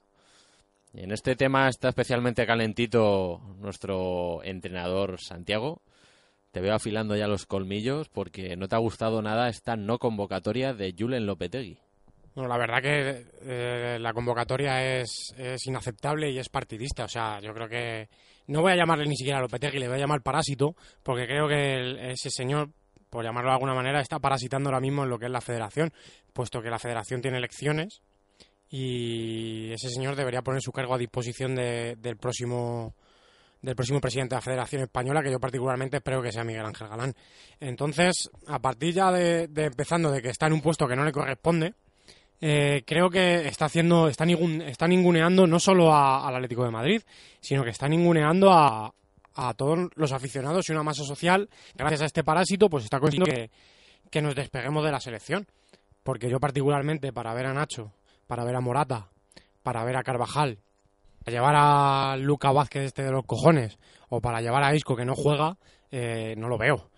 [0.93, 5.81] En este tema está especialmente calentito nuestro entrenador Santiago.
[6.56, 10.74] Te veo afilando ya los colmillos porque no te ha gustado nada esta no convocatoria
[10.74, 11.78] de Julen Lopetegui.
[12.34, 17.04] Bueno, la verdad que eh, la convocatoria es, es, inaceptable y es partidista.
[17.04, 18.08] O sea, yo creo que
[18.48, 21.46] no voy a llamarle ni siquiera a Lopetegui, le voy a llamar parásito, porque creo
[21.50, 22.70] que ese señor,
[23.10, 25.91] por llamarlo de alguna manera, está parasitando ahora mismo en lo que es la federación,
[26.32, 28.02] puesto que la federación tiene elecciones
[28.70, 32.96] y ese señor debería poner su cargo a disposición del próximo
[33.65, 36.88] del próximo presidente de la Federación Española, que yo particularmente espero que sea Miguel Ángel
[36.88, 37.13] Galán.
[37.60, 41.12] Entonces, a partir ya de empezando de que está en un puesto que no le
[41.12, 41.73] corresponde,
[42.41, 47.01] eh, creo que está haciendo, está, ninguneando no solo al Atlético de Madrid,
[47.39, 48.93] sino que está ninguneando a,
[49.36, 53.34] a todos los aficionados y una masa social, gracias a este parásito, pues está consiguiendo
[53.34, 53.49] que,
[54.12, 55.47] que nos despeguemos de la selección.
[56.04, 57.93] Porque yo particularmente, para ver a Nacho,
[58.28, 59.10] para ver a Morata,
[59.63, 60.60] para ver a Carvajal,
[61.26, 65.06] para llevar a Luca Vázquez este de los cojones, o para llevar a Isco que
[65.06, 65.58] no juega,
[65.90, 66.92] eh, no lo veo.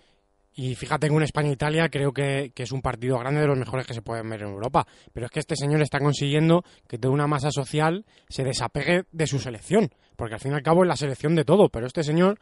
[0.54, 3.94] Y fíjate en España-Italia creo que, que, es un partido grande de los mejores que
[3.94, 4.86] se pueden ver en Europa.
[5.14, 9.28] Pero es que este señor está consiguiendo que toda una masa social se desapegue de
[9.28, 9.92] su selección.
[10.16, 11.70] Porque al fin y al cabo es la selección de todo.
[11.70, 12.40] Pero este señor,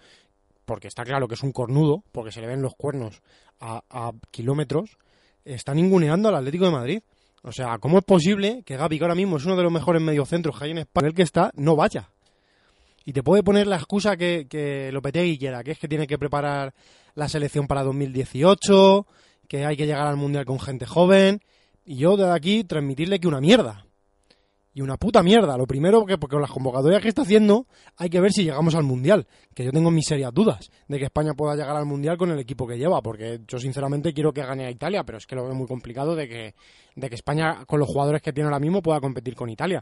[0.64, 3.22] porque está claro que es un cornudo, porque se le ven los cuernos
[3.60, 4.98] a, a kilómetros,
[5.44, 7.04] está ninguneando al Atlético de Madrid.
[7.48, 10.02] O sea, ¿cómo es posible que Gaby, que ahora mismo es uno de los mejores
[10.02, 12.10] mediocentros que hay en España, el que está, no vaya?
[13.06, 16.18] Y te puede poner la excusa que, que Lopetegui quiera, que es que tiene que
[16.18, 16.74] preparar
[17.14, 19.06] la selección para 2018,
[19.48, 21.40] que hay que llegar al Mundial con gente joven.
[21.86, 23.86] Y yo de aquí transmitirle que una mierda.
[24.76, 25.58] Y una puta mierda.
[25.58, 28.76] Lo primero, que porque con las convocatorias que está haciendo, hay que ver si llegamos
[28.76, 29.26] al Mundial.
[29.54, 32.40] Que yo tengo mis serias dudas de que España pueda llegar al Mundial con el
[32.40, 33.02] equipo que lleva.
[33.02, 36.14] Porque yo sinceramente quiero que gane a Italia, pero es que lo veo muy complicado
[36.14, 36.56] de que,
[36.94, 39.82] de que España, con los jugadores que tiene ahora mismo, pueda competir con Italia.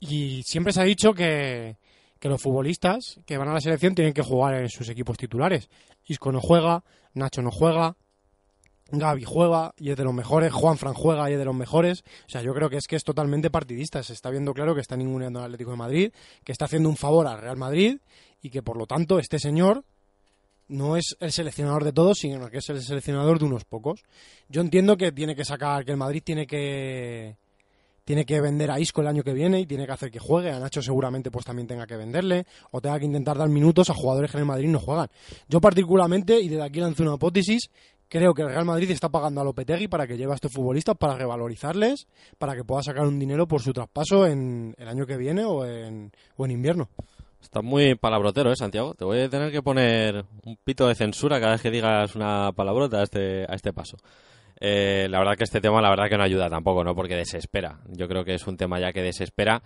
[0.00, 1.76] Y siempre se ha dicho que,
[2.18, 5.70] que los futbolistas que van a la selección tienen que jugar en sus equipos titulares.
[6.04, 6.82] Isco no juega,
[7.14, 7.96] Nacho no juega,
[8.92, 12.04] Gaby juega y es de los mejores, Juan Fran juega y es de los mejores.
[12.26, 14.02] O sea, yo creo que es que es totalmente partidista.
[14.02, 16.12] Se está viendo claro que está ninguneando al Atlético de Madrid,
[16.44, 17.98] que está haciendo un favor al Real Madrid
[18.42, 19.84] y que por lo tanto este señor
[20.68, 24.04] no es el seleccionador de todos, sino que es el seleccionador de unos pocos.
[24.48, 27.36] Yo entiendo que tiene que sacar, que el Madrid tiene que
[28.04, 30.50] tiene que vender a Isco el año que viene y tiene que hacer que juegue.
[30.50, 33.94] A Nacho seguramente pues también tenga que venderle o tenga que intentar dar minutos a
[33.94, 35.08] jugadores que en el Madrid no juegan.
[35.48, 37.70] Yo particularmente, y desde aquí lanzo una hipótesis,
[38.12, 40.98] creo que el Real Madrid está pagando a Lopetegui para que lleve a estos futbolistas,
[40.98, 45.16] para revalorizarles, para que pueda sacar un dinero por su traspaso en el año que
[45.16, 46.90] viene o en, o en invierno.
[47.40, 48.92] Estás muy palabrotero, ¿eh, Santiago?
[48.92, 52.52] Te voy a tener que poner un pito de censura cada vez que digas una
[52.52, 53.96] palabrota a este, a este paso.
[54.60, 56.94] Eh, la verdad que este tema, la verdad que no ayuda tampoco, ¿no?
[56.94, 57.80] Porque desespera.
[57.88, 59.62] Yo creo que es un tema ya que desespera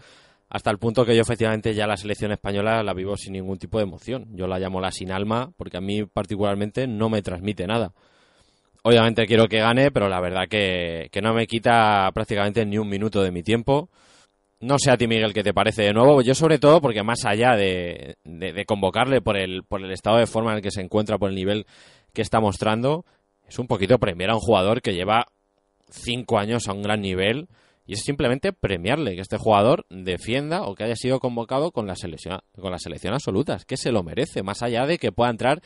[0.49, 3.79] hasta el punto que yo efectivamente ya la selección española la vivo sin ningún tipo
[3.79, 4.29] de emoción.
[4.37, 7.93] Yo la llamo la sin alma porque a mí particularmente no me transmite nada.
[8.87, 12.89] Obviamente quiero que gane, pero la verdad que, que no me quita prácticamente ni un
[12.89, 13.91] minuto de mi tiempo.
[14.61, 16.23] No sé a ti, Miguel, qué te parece de nuevo.
[16.23, 18.17] Yo sobre todo porque más allá de,
[18.65, 21.35] convocarle por el, por el estado de forma en el que se encuentra, por el
[21.35, 21.67] nivel
[22.13, 23.05] que está mostrando,
[23.49, 25.27] es un poquito premiar a un jugador que lleva
[25.91, 27.49] cinco años a un gran nivel
[27.87, 31.97] y es simplemente premiarle que este jugador defienda o que haya sido convocado con la
[31.97, 33.59] selección, con la selección absoluta.
[33.67, 35.61] Que se lo merece, más allá de que pueda entrar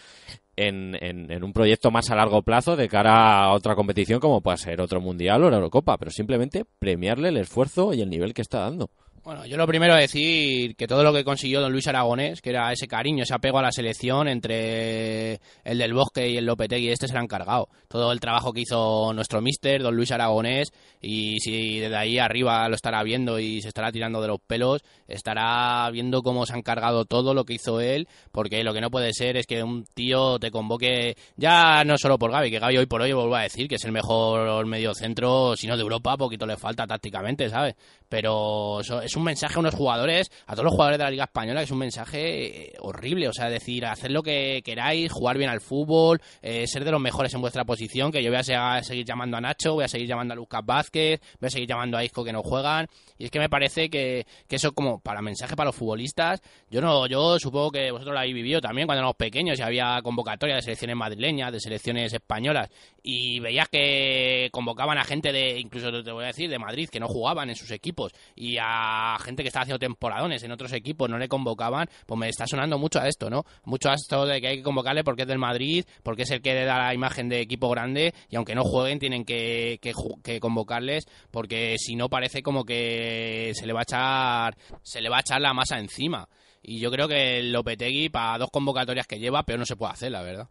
[0.61, 4.41] en, en, en, un proyecto más a largo plazo de cara a otra competición como
[4.41, 8.35] pueda ser otro mundial o la Eurocopa, pero simplemente premiarle el esfuerzo y el nivel
[8.35, 8.91] que está dando.
[9.23, 12.73] Bueno, yo lo primero decir que todo lo que consiguió don Luis Aragonés, que era
[12.73, 17.07] ese cariño, ese apego a la selección entre el del Bosque y el Lopetegui, este
[17.07, 17.69] se lo han cargado.
[17.87, 22.67] Todo el trabajo que hizo nuestro mister, don Luis Aragonés, y si desde ahí arriba
[22.71, 26.63] lo estará viendo y se estará tirando de los pelos, estará viendo cómo se han
[26.63, 29.85] cargado todo lo que hizo él, porque lo que no puede ser es que un
[29.93, 33.43] tío te convoque, ya no solo por Gaby, que Gaby hoy por hoy vuelvo a
[33.43, 37.75] decir que es el mejor medio centro, sino de Europa, poquito le falta tácticamente, ¿sabes?
[38.09, 41.25] Pero eso es un mensaje a unos jugadores, a todos los jugadores de la Liga
[41.25, 43.29] Española, que es un mensaje horrible.
[43.29, 47.01] O sea, decir, hacer lo que queráis, jugar bien al fútbol, eh, ser de los
[47.01, 50.09] mejores en vuestra posición, que yo voy a seguir llamando a Nacho, voy a seguir
[50.09, 52.87] llamando a Lucas Vázquez, voy a seguir llamando a Isco que no juegan.
[53.19, 56.81] Y es que me parece que, que eso como para mensaje para los futbolistas, yo
[56.81, 60.57] no, yo supongo que vosotros lo habéis vivido también cuando éramos pequeños y había convocatoria
[60.57, 62.71] de selecciones madrileñas, de selecciones españolas,
[63.03, 67.01] y veías que convocaban a gente de, incluso te voy a decir, de Madrid, que
[67.01, 71.09] no jugaban en sus equipos, y a gente que estaba haciendo temporadones en otros equipos
[71.09, 73.45] no le convocaban, pues me está sonando mucho a esto, ¿no?
[73.65, 76.43] Mucho a esto de que hay que convocarle porque es del Madrid, porque es el
[76.43, 80.41] que da la imagen de equipo grande y aunque no jueguen tienen que, que, que
[80.41, 85.19] convocarles porque si no parece como que se le va a echar se le va
[85.19, 86.29] a echar la masa encima.
[86.63, 89.93] Y yo creo que el Lopetegui para dos convocatorias que lleva, pero no se puede
[89.93, 90.49] hacer, la verdad.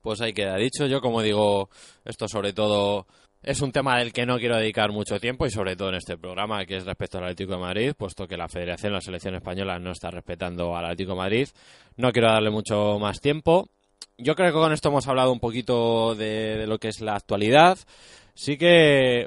[0.00, 0.86] Pues ahí queda dicho.
[0.86, 1.70] Yo, como digo,
[2.04, 3.06] esto sobre todo
[3.42, 6.16] es un tema del que no quiero dedicar mucho tiempo y sobre todo en este
[6.16, 9.78] programa que es respecto al Atlético de Madrid, puesto que la Federación, la selección española
[9.78, 11.48] no está respetando al Atlético de Madrid.
[11.96, 13.68] No quiero darle mucho más tiempo.
[14.16, 17.16] Yo creo que con esto hemos hablado un poquito de, de lo que es la
[17.16, 17.78] actualidad.
[18.34, 19.26] Sí que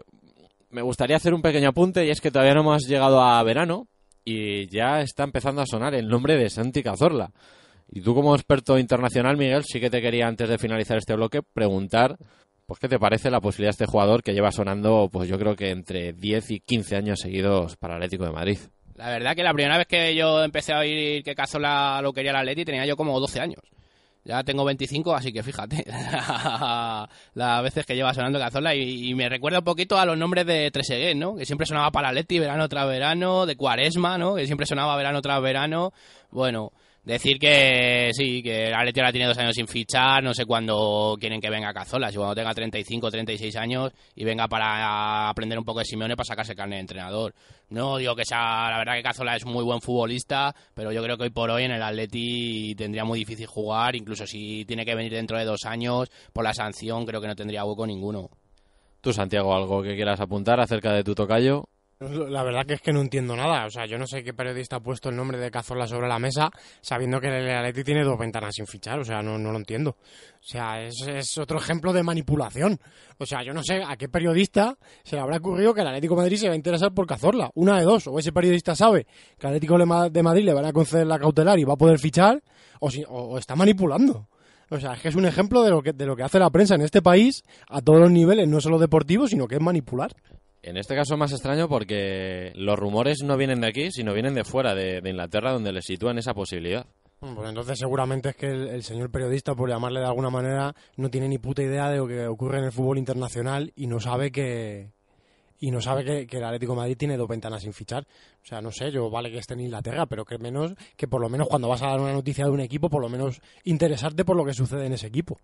[0.69, 3.87] me gustaría hacer un pequeño apunte y es que todavía no hemos llegado a verano
[4.23, 7.31] y ya está empezando a sonar el nombre de Santi Cazorla.
[7.89, 11.41] Y tú como experto internacional, Miguel, sí que te quería antes de finalizar este bloque
[11.43, 12.17] preguntar
[12.65, 15.55] pues qué te parece la posibilidad de este jugador que lleva sonando pues yo creo
[15.55, 18.57] que entre 10 y 15 años seguidos para Atlético de Madrid.
[18.95, 22.31] La verdad que la primera vez que yo empecé a oír que Cazola lo quería
[22.31, 23.61] el Atleti tenía yo como 12 años.
[24.23, 25.85] Ya tengo 25, así que fíjate
[27.35, 30.71] las veces que lleva sonando Cazola y, me recuerda un poquito a los nombres de
[30.71, 31.35] Treseguet, ¿no?
[31.35, 34.33] Que siempre sonaba para Atleti, verano tras verano, de Cuaresma, ¿no?
[34.33, 35.93] Que siempre sonaba verano tras verano.
[36.31, 36.71] Bueno,
[37.05, 41.15] Decir que sí, que el Atleti ahora tiene dos años sin fichar, no sé cuándo
[41.19, 45.59] quieren que venga Cazola, si cuando tenga 35 o 36 años y venga para aprender
[45.59, 47.35] un poco de Simeone para sacarse carne de entrenador.
[47.69, 51.15] No digo que sea, la verdad que Cazola es muy buen futbolista, pero yo creo
[51.15, 54.95] que hoy por hoy en el Atleti tendría muy difícil jugar, incluso si tiene que
[54.95, 58.31] venir dentro de dos años por la sanción, creo que no tendría hueco ninguno.
[59.01, 61.69] Tú, Santiago, algo que quieras apuntar acerca de tu tocayo.
[62.29, 63.65] La verdad que es que no entiendo nada.
[63.65, 66.19] O sea, yo no sé qué periodista ha puesto el nombre de Cazorla sobre la
[66.19, 68.99] mesa sabiendo que el Atleti tiene dos ventanas sin fichar.
[68.99, 69.91] O sea, no, lo entiendo.
[69.91, 72.79] O sea, es, otro ejemplo de manipulación.
[73.17, 76.15] O sea, yo no sé a qué periodista se le habrá ocurrido que el Atlético
[76.15, 77.49] de Madrid se va a interesar por Cazorla.
[77.55, 78.07] Una de dos.
[78.07, 79.07] O ese periodista sabe
[79.39, 79.77] que al Atlético
[80.09, 82.43] de Madrid le van a conceder la cautelar y va a poder fichar,
[82.79, 84.27] o, o está manipulando.
[84.69, 86.49] O sea, es que es un ejemplo de lo que, de lo que hace la
[86.49, 90.11] prensa en este país a todos los niveles, no solo deportivos, sino que es manipular.
[90.65, 94.43] En este caso más extraño porque los rumores no vienen de aquí, sino vienen de
[94.43, 96.87] fuera, de, Inglaterra, donde le sitúan esa posibilidad.
[97.19, 101.27] Pues entonces seguramente es que el, señor periodista, por llamarle de alguna manera, no tiene
[101.27, 104.89] ni puta idea de lo que ocurre en el fútbol internacional y no sabe que
[105.59, 108.07] y no sabe que, el Atlético de Madrid tiene dos ventanas sin fichar.
[108.43, 111.21] O sea, no sé, yo vale que esté en Inglaterra, pero que menos que por
[111.21, 114.25] lo menos cuando vas a dar una noticia de un equipo, por lo menos interesarte
[114.25, 115.37] por lo que sucede en ese equipo.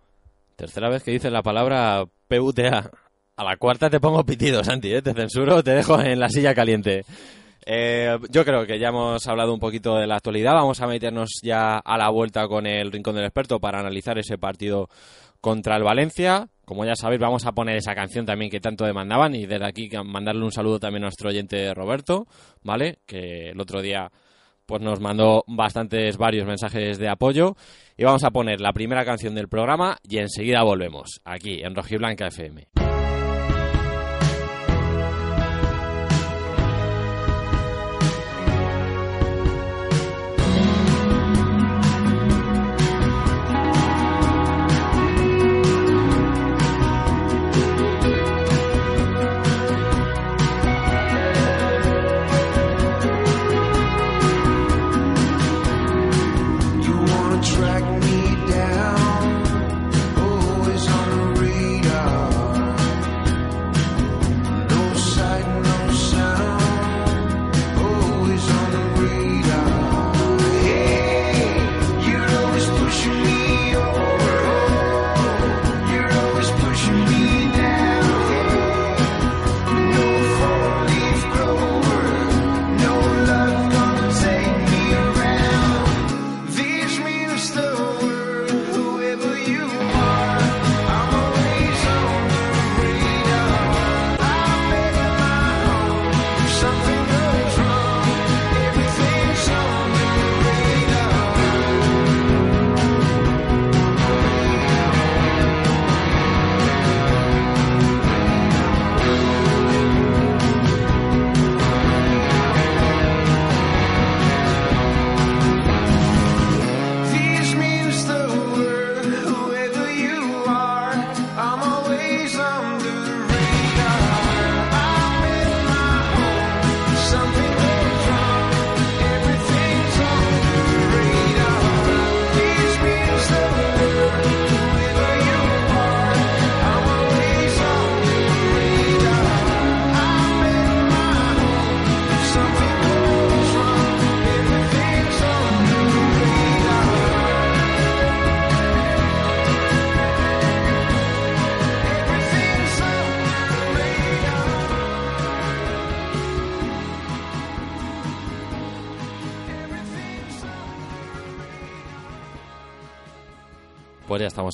[0.56, 2.90] Tercera vez que dice la palabra PUTA.
[3.38, 5.02] A la cuarta te pongo pitido, Santi, ¿eh?
[5.02, 7.06] te censuro, te dejo en la silla caliente.
[7.66, 10.54] Eh, yo creo que ya hemos hablado un poquito de la actualidad.
[10.54, 14.38] Vamos a meternos ya a la vuelta con el Rincón del Experto para analizar ese
[14.38, 14.90] partido
[15.40, 16.48] contra el Valencia.
[16.66, 19.90] Como ya sabéis, vamos a poner esa canción también que tanto demandaban y desde aquí
[20.06, 22.28] mandarle un saludo también a nuestro oyente Roberto,
[22.64, 23.00] ¿vale?
[23.06, 24.12] Que el otro día
[24.66, 27.58] pues nos mandó bastantes varios mensajes de apoyo
[27.98, 32.28] y vamos a poner la primera canción del programa y enseguida volvemos aquí en Rojiblanca
[32.28, 32.81] FM.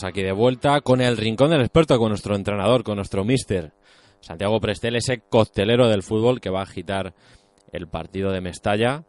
[0.03, 3.73] Aquí de vuelta con el rincón del experto, con nuestro entrenador, con nuestro mister,
[4.19, 7.13] Santiago Prestel, ese costelero del fútbol que va a agitar
[7.71, 9.03] el partido de Mestalla.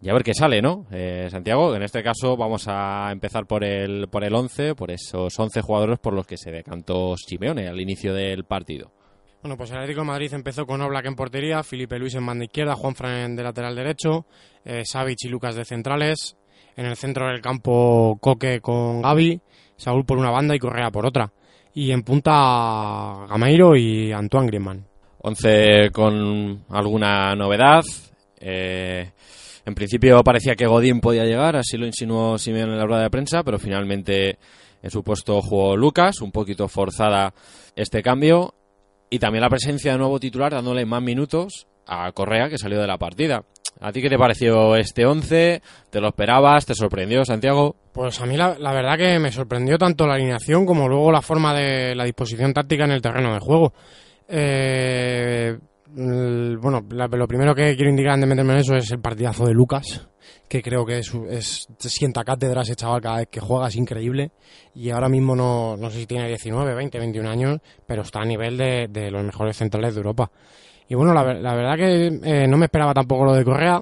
[0.00, 0.86] Y a ver qué sale, ¿no?
[0.90, 5.38] Eh, Santiago, en este caso vamos a empezar por el, por el 11, por esos
[5.38, 8.92] 11 jugadores por los que se decantó Simeone al inicio del partido.
[9.42, 12.44] Bueno, pues el Atlético de Madrid empezó con Oblak en portería, Felipe Luis en banda
[12.44, 14.26] izquierda, Juan Fran de lateral derecho,
[14.64, 16.36] eh, y Lucas de centrales,
[16.76, 19.40] en el centro del campo Coque con Gaby,
[19.82, 21.32] Saúl por una banda y Correa por otra.
[21.74, 24.86] Y en punta Gameiro y Antoine Griezmann.
[25.18, 27.82] Once con alguna novedad.
[28.38, 29.10] Eh,
[29.64, 33.10] en principio parecía que Godín podía llegar, así lo insinuó Simeone en la rueda de
[33.10, 34.38] prensa, pero finalmente
[34.82, 37.32] en su puesto jugó Lucas, un poquito forzada
[37.76, 38.54] este cambio,
[39.10, 42.86] y también la presencia de nuevo titular dándole más minutos a Correa, que salió de
[42.86, 43.44] la partida.
[43.82, 45.60] ¿A ti qué te pareció este 11?
[45.90, 46.64] ¿Te lo esperabas?
[46.64, 47.74] ¿Te sorprendió, Santiago?
[47.92, 51.20] Pues a mí la, la, verdad que me sorprendió tanto la alineación como luego la
[51.20, 53.72] forma de la disposición táctica en el terreno de juego.
[54.28, 55.58] Eh,
[55.94, 59.52] bueno, lo primero que quiero indicar antes de meterme en eso es el partidazo de
[59.52, 60.08] Lucas,
[60.48, 64.30] que creo que es, es sienta cátedra ese chaval cada vez que juega, es increíble.
[64.76, 68.24] Y ahora mismo no, no sé si tiene 19, 20, 21 años, pero está a
[68.24, 70.30] nivel de, de los mejores centrales de Europa.
[70.92, 73.80] Y bueno, la, verdad que eh, no me esperaba tampoco lo de Correa,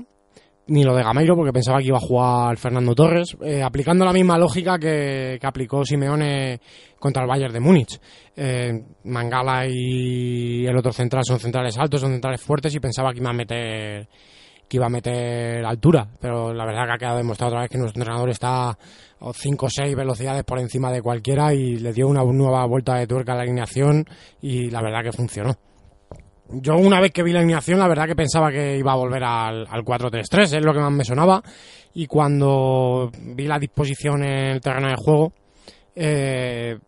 [0.68, 4.12] ni lo de Gameiro, porque pensaba que iba a jugar Fernando Torres, eh, aplicando la
[4.12, 6.60] misma lógica que, que, aplicó Simeone
[7.00, 8.00] contra el Bayern de Múnich.
[8.36, 13.18] Eh, Mangala y el otro central son centrales altos, son centrales fuertes y pensaba que
[13.18, 14.08] iba a meter
[14.68, 17.78] que iba a meter altura, pero la verdad que ha quedado demostrado otra vez que
[17.78, 18.78] nuestro entrenador está
[19.34, 23.08] 5 o 6 velocidades por encima de cualquiera y le dio una nueva vuelta de
[23.08, 24.06] tuerca a la alineación
[24.40, 25.56] y la verdad que funcionó.
[26.52, 29.22] Yo una vez que vi la alineación, la verdad que pensaba que iba a volver
[29.22, 31.42] al, al 4-3-3, es lo que más me sonaba.
[31.94, 35.32] Y cuando vi la disposición en el terreno de juego,
[35.94, 36.78] eh,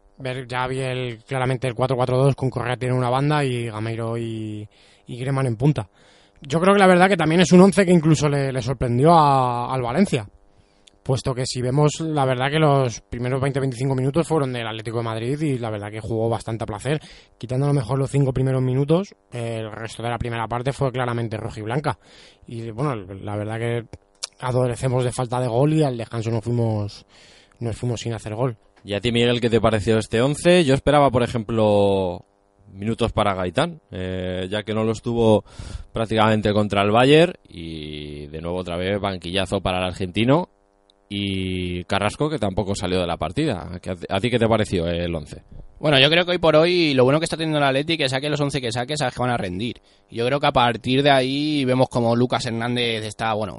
[0.49, 4.69] ya vi el, claramente el 4-4-2 con Correa tiene una banda y Gameiro y,
[5.07, 5.89] y en punta.
[6.41, 9.81] Yo creo que la verdad que también es un 11 que incluso le, sorprendió al
[9.81, 10.27] Valencia
[11.03, 15.05] puesto que si vemos, la verdad que los primeros 20-25 minutos fueron del Atlético de
[15.05, 17.01] Madrid y la verdad que jugó bastante a placer,
[17.39, 20.93] quitando a lo mejor los cinco primeros minutos, el resto de la primera parte fue
[20.93, 21.99] claramente roja y blanca.
[22.47, 23.87] Y bueno, la verdad que
[24.41, 27.07] adolecemos de falta de gol y al descanso nos fuimos,
[27.59, 28.57] nos fuimos sin hacer gol.
[28.85, 30.65] ¿Y a ti, Miguel, qué te pareció este 11?
[30.65, 32.25] Yo esperaba, por ejemplo,
[32.73, 35.45] minutos para Gaitán, eh, ya que no los tuvo
[35.93, 40.49] prácticamente contra el Bayern y de nuevo otra vez banquillazo para el argentino
[41.15, 43.69] y Carrasco que tampoco salió de la partida.
[44.09, 45.43] ¿A ti qué te pareció el 11?
[45.79, 48.09] Bueno, yo creo que hoy por hoy lo bueno que está teniendo el Atleti que
[48.09, 49.83] saque los 11 que saque, sabes que van a rendir.
[50.11, 53.59] Yo creo que a partir de ahí vemos como Lucas Hernández está, bueno,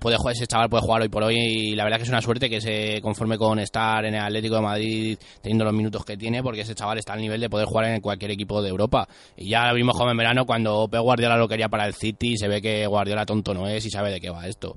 [0.00, 2.22] puede jugar, ese chaval puede jugar hoy por hoy y la verdad que es una
[2.22, 6.16] suerte que se conforme con estar en el Atlético de Madrid teniendo los minutos que
[6.16, 9.06] tiene porque ese chaval está al nivel de poder jugar en cualquier equipo de Europa.
[9.36, 12.36] Y ya lo vimos como en verano cuando Pep Guardiola lo quería para el City
[12.36, 14.74] se ve que Guardiola tonto no es y sabe de qué va esto.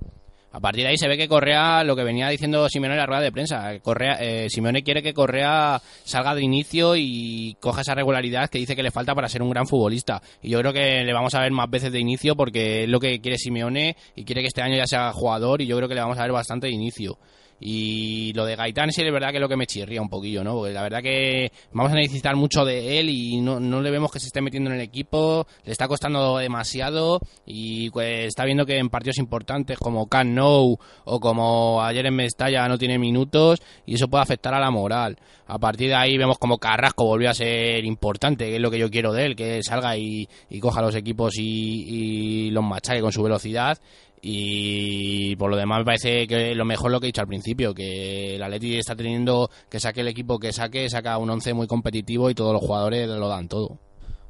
[0.54, 3.06] A partir de ahí se ve que Correa, lo que venía diciendo Simeone en la
[3.06, 7.96] rueda de prensa, Correa, eh, Simeone quiere que Correa salga de inicio y coja esa
[7.96, 10.22] regularidad que dice que le falta para ser un gran futbolista.
[10.42, 13.00] Y yo creo que le vamos a ver más veces de inicio porque es lo
[13.00, 15.96] que quiere Simeone y quiere que este año ya sea jugador y yo creo que
[15.96, 17.18] le vamos a ver bastante de inicio.
[17.64, 20.44] Y lo de Gaitán sí es verdad que es lo que me chirría un poquillo,
[20.44, 20.56] ¿no?
[20.56, 24.12] Porque la verdad que vamos a necesitar mucho de él y no, no le vemos
[24.12, 28.66] que se esté metiendo en el equipo, le está costando demasiado y pues está viendo
[28.66, 33.62] que en partidos importantes como Can No o como ayer en Mestalla no tiene minutos
[33.86, 35.18] y eso puede afectar a la moral.
[35.46, 38.80] A partir de ahí vemos como Carrasco volvió a ser importante, que es lo que
[38.80, 43.02] yo quiero de él, que salga y, y coja los equipos y, y los machaque
[43.02, 43.78] con su velocidad
[44.22, 47.74] y por lo demás me parece que lo mejor lo que he dicho al principio,
[47.74, 51.68] que el Atleti está teniendo que saque el equipo que saque, saca un once muy
[51.68, 53.80] competitivo y todos los jugadores lo dan todo.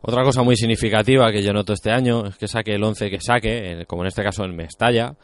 [0.01, 3.19] Otra cosa muy significativa que yo noto este año es que saque el once que
[3.19, 5.15] saque, como en este caso en Mestalla,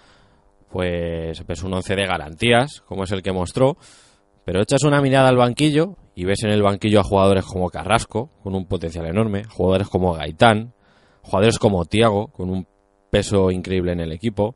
[0.70, 3.78] pues es un once de garantías, como es el que mostró,
[4.46, 8.30] pero echas una mirada al banquillo y ves en el banquillo a jugadores como Carrasco,
[8.44, 10.74] con un potencial enorme, jugadores como Gaitán,
[11.22, 12.68] jugadores como Tiago, con un
[13.10, 14.56] peso increíble en el equipo,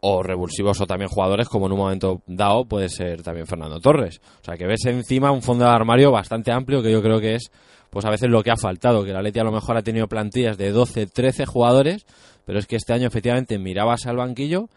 [0.00, 4.20] o revulsivos o también jugadores como en un momento dado puede ser también Fernando Torres.
[4.40, 7.34] O sea que ves encima un fondo de armario bastante amplio que yo creo que
[7.34, 7.50] es
[7.90, 10.06] pues a veces lo que ha faltado, que la Leti a lo mejor ha tenido
[10.06, 12.06] plantillas de 12, 13 jugadores,
[12.46, 14.68] pero es que este año efectivamente mirabas al banquillo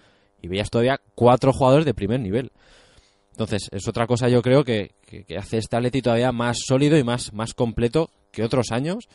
[0.41, 2.51] y veías todavía cuatro jugadores de primer nivel.
[3.31, 7.03] Entonces, es otra cosa yo creo que, que, hace este Atleti todavía más sólido y
[7.03, 9.07] más, más completo que otros años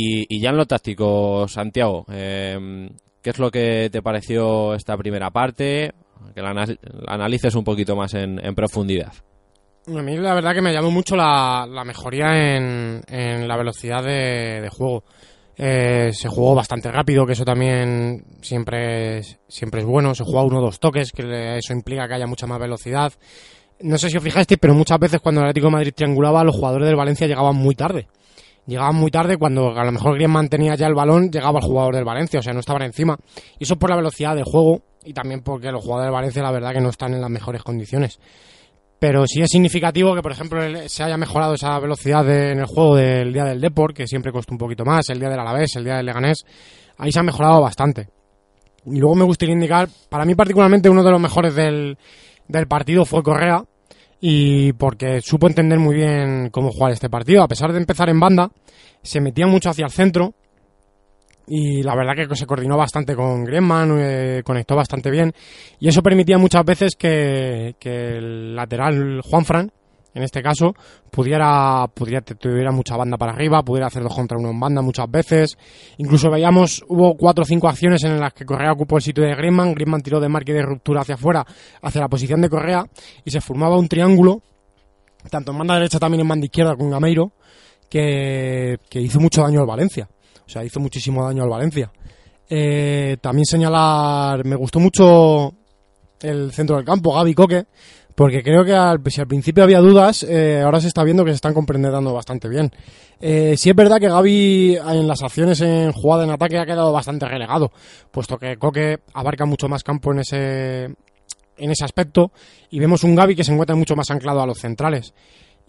[0.00, 2.88] y, ya en lo táctico, Santiago, eh,
[3.20, 5.92] ¿qué es lo que te pareció esta primera parte?
[6.34, 6.66] Que la,
[7.08, 9.12] analices un poquito más en, profundidad.
[9.86, 15.02] A mí la verdad que me llamó mucho la, mejoría en, la velocidad de, juego.
[15.56, 20.14] Eh, se jugó bastante rápido, que eso también siempre es, siempre es bueno.
[20.14, 23.12] Se jugó uno o dos toques, que eso implica que haya mucha más velocidad.
[23.80, 26.54] No sé si os fijasteis, pero muchas veces cuando el Atlético de Madrid triangulaba, los
[26.54, 28.06] jugadores del Valencia llegaban muy tarde
[28.68, 31.94] llegaban muy tarde cuando a lo mejor Griezmann mantenía ya el balón, llegaba el jugador
[31.94, 33.16] del Valencia, o sea, no estaban encima.
[33.58, 36.50] Y eso por la velocidad del juego y también porque los jugadores del Valencia la
[36.50, 38.20] verdad que no están en las mejores condiciones.
[39.00, 42.96] Pero sí es significativo que, por ejemplo, se haya mejorado esa velocidad en el juego
[42.96, 45.84] del día del Deport, que siempre costó un poquito más, el día del Alavés, el
[45.84, 46.44] día del Leganés.
[46.98, 48.08] Ahí se ha mejorado bastante.
[48.84, 51.96] Y luego me gustaría indicar, para mí particularmente uno de los mejores del,
[52.48, 53.64] del partido fue Correa,
[54.20, 57.42] y porque supo entender muy bien cómo jugar este partido.
[57.42, 58.50] A pesar de empezar en banda,
[59.02, 60.34] se metía mucho hacia el centro
[61.46, 65.32] y la verdad que se coordinó bastante con Griezmann, eh, conectó bastante bien
[65.80, 69.72] y eso permitía muchas veces que, que el lateral Juanfran
[70.14, 70.74] en este caso,
[71.10, 75.58] pudiera, pudiera tuviera mucha banda para arriba, pudiera hacer contra uno en banda muchas veces.
[75.98, 79.34] Incluso veíamos, hubo cuatro o cinco acciones en las que Correa ocupó el sitio de
[79.34, 81.46] Griezmann, Griezmann tiró de marque de ruptura hacia afuera,
[81.82, 82.84] hacia la posición de Correa,
[83.24, 84.42] y se formaba un triángulo,
[85.30, 87.32] tanto en banda derecha también en banda izquierda con Gameiro,
[87.88, 90.08] que, que hizo mucho daño al Valencia.
[90.46, 91.92] O sea, hizo muchísimo daño al Valencia.
[92.48, 95.52] Eh, también señalar, me gustó mucho
[96.20, 97.66] el centro del campo, Gaby Coque,
[98.18, 101.36] porque creo que si al principio había dudas, eh, ahora se está viendo que se
[101.36, 102.68] están comprendiendo bastante bien.
[103.20, 106.92] Eh, sí es verdad que Gaby en las acciones en jugada en ataque ha quedado
[106.92, 107.70] bastante relegado,
[108.10, 112.32] puesto que Coque abarca mucho más campo en ese, en ese aspecto
[112.70, 115.14] y vemos un Gaby que se encuentra mucho más anclado a los centrales.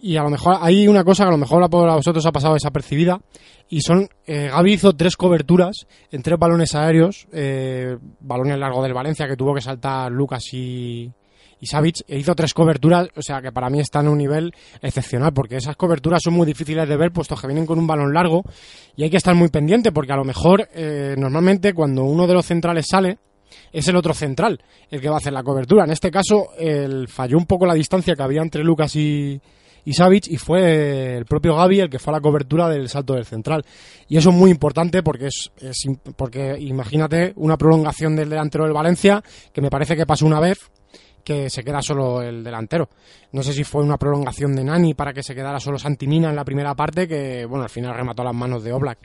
[0.00, 2.54] Y a lo mejor hay una cosa que a lo mejor a vosotros ha pasado
[2.54, 3.20] desapercibida
[3.68, 8.92] y son eh, Gaby hizo tres coberturas en tres balones aéreos, eh, balones largo del
[8.92, 11.12] Valencia que tuvo que saltar Lucas y,
[11.60, 15.56] y hizo tres coberturas, o sea que para mí están a un nivel excepcional, porque
[15.56, 18.42] esas coberturas son muy difíciles de ver, puesto que vienen con un balón largo
[18.96, 22.34] y hay que estar muy pendiente, porque a lo mejor eh, normalmente cuando uno de
[22.34, 23.18] los centrales sale,
[23.72, 25.84] es el otro central el que va a hacer la cobertura.
[25.84, 26.48] En este caso,
[27.08, 29.40] falló un poco la distancia que había entre Lucas y,
[29.84, 33.24] y y fue el propio Gaby el que fue a la cobertura del salto del
[33.24, 33.64] central.
[34.08, 35.84] Y eso es muy importante porque es, es,
[36.16, 40.58] porque imagínate una prolongación del delantero del Valencia que me parece que pasó una vez
[41.24, 42.88] que se queda solo el delantero.
[43.32, 46.36] No sé si fue una prolongación de Nani para que se quedara solo Santimina en
[46.36, 48.98] la primera parte, que bueno, al final remató las manos de Oblak.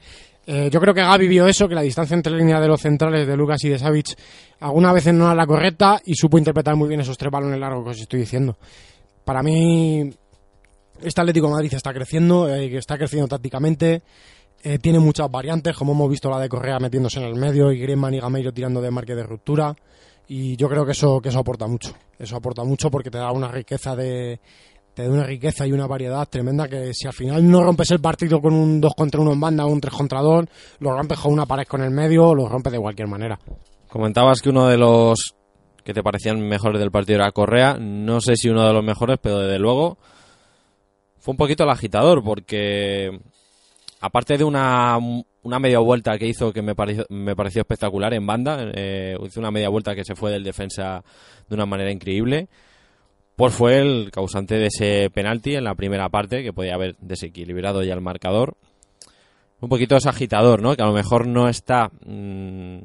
[0.47, 2.79] Eh, yo creo que Gaby vio eso, que la distancia entre la línea de los
[2.79, 4.15] centrales de Lucas y de Savic
[4.59, 7.83] algunas veces no era la correcta y supo interpretar muy bien esos tres balones largos
[7.83, 8.57] que os estoy diciendo.
[9.23, 10.07] Para mí,
[11.01, 14.03] este Atlético Madrid está creciendo, eh, está creciendo tácticamente,
[14.63, 17.79] eh, tiene muchas variantes, como hemos visto la de Correa metiéndose en el medio y
[17.79, 19.75] Griezmann y Gameiro tirando de marque de ruptura
[20.27, 21.93] y yo creo que eso que eso aporta mucho.
[22.17, 24.39] Eso aporta mucho porque te da una riqueza de
[24.93, 27.99] te da una riqueza y una variedad tremenda que si al final no rompes el
[27.99, 30.45] partido con un 2 contra 1 en banda o un 3 contra 2
[30.79, 33.37] lo rompes con una pared con el medio lo rompes de cualquier manera.
[33.89, 35.35] Comentabas que uno de los
[35.83, 37.77] que te parecían mejores del partido era Correa.
[37.79, 39.97] No sé si uno de los mejores pero desde luego
[41.19, 43.19] fue un poquito el agitador porque
[43.99, 44.97] aparte de una,
[45.45, 49.39] una media vuelta que hizo que me pareció, me pareció espectacular en banda, eh, hizo
[49.39, 51.03] una media vuelta que se fue del defensa
[51.47, 52.47] de una manera increíble,
[53.35, 57.83] pues fue el causante de ese penalti en la primera parte, que podía haber desequilibrado
[57.83, 58.57] ya el marcador.
[59.61, 60.75] Un poquito ese agitador, ¿no?
[60.75, 62.77] Que a lo mejor no está mm,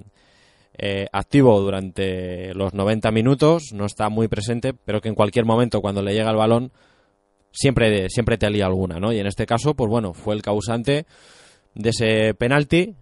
[0.77, 5.81] eh, activo durante los 90 minutos, no está muy presente, pero que en cualquier momento
[5.81, 6.73] cuando le llega el balón
[7.53, 9.15] siempre, siempre te alía alguna, ¿no?
[9.15, 11.07] Y en este caso, pues bueno, fue el causante
[11.75, 12.95] de ese penalti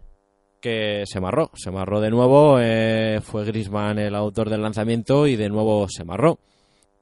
[0.61, 1.51] que se marró.
[1.55, 6.05] Se marró de nuevo, eh, fue Grisman el autor del lanzamiento y de nuevo se
[6.05, 6.39] marró.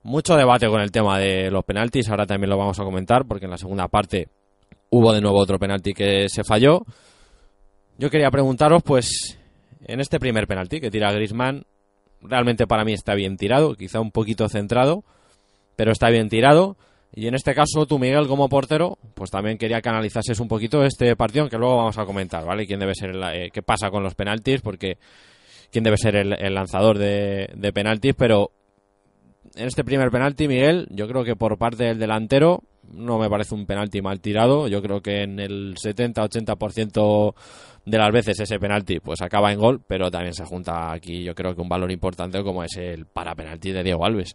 [0.03, 3.47] Mucho debate con el tema de los penaltis, ahora también lo vamos a comentar porque
[3.47, 4.29] en la segunda parte
[4.91, 6.83] hubo de nuevo otro penalti que se falló.
[7.99, 9.39] Yo quería preguntaros, pues,
[9.85, 11.65] en este primer penalti que tira Grisman,
[12.21, 15.03] realmente para mí está bien tirado, quizá un poquito centrado,
[15.77, 16.77] pero está bien tirado.
[17.13, 20.85] Y en este caso, tú, Miguel, como portero, pues también quería que analizases un poquito
[20.85, 22.67] este partido, que luego vamos a comentar, ¿vale?
[22.67, 24.61] ¿Quién debe ser eh, qué pasa con los penaltis?
[24.61, 24.99] Porque
[25.71, 28.51] quién debe ser el, lanzador de, de, penaltis, pero
[29.55, 33.55] en este primer penalti, Miguel, yo creo que por parte del delantero no me parece
[33.55, 34.69] un penalti mal tirado.
[34.69, 37.35] Yo creo que en el 70-80%
[37.85, 41.35] de las veces ese penalti pues acaba en gol, pero también se junta aquí yo
[41.35, 44.35] creo que un valor importante como es el para penalti de Diego Alves.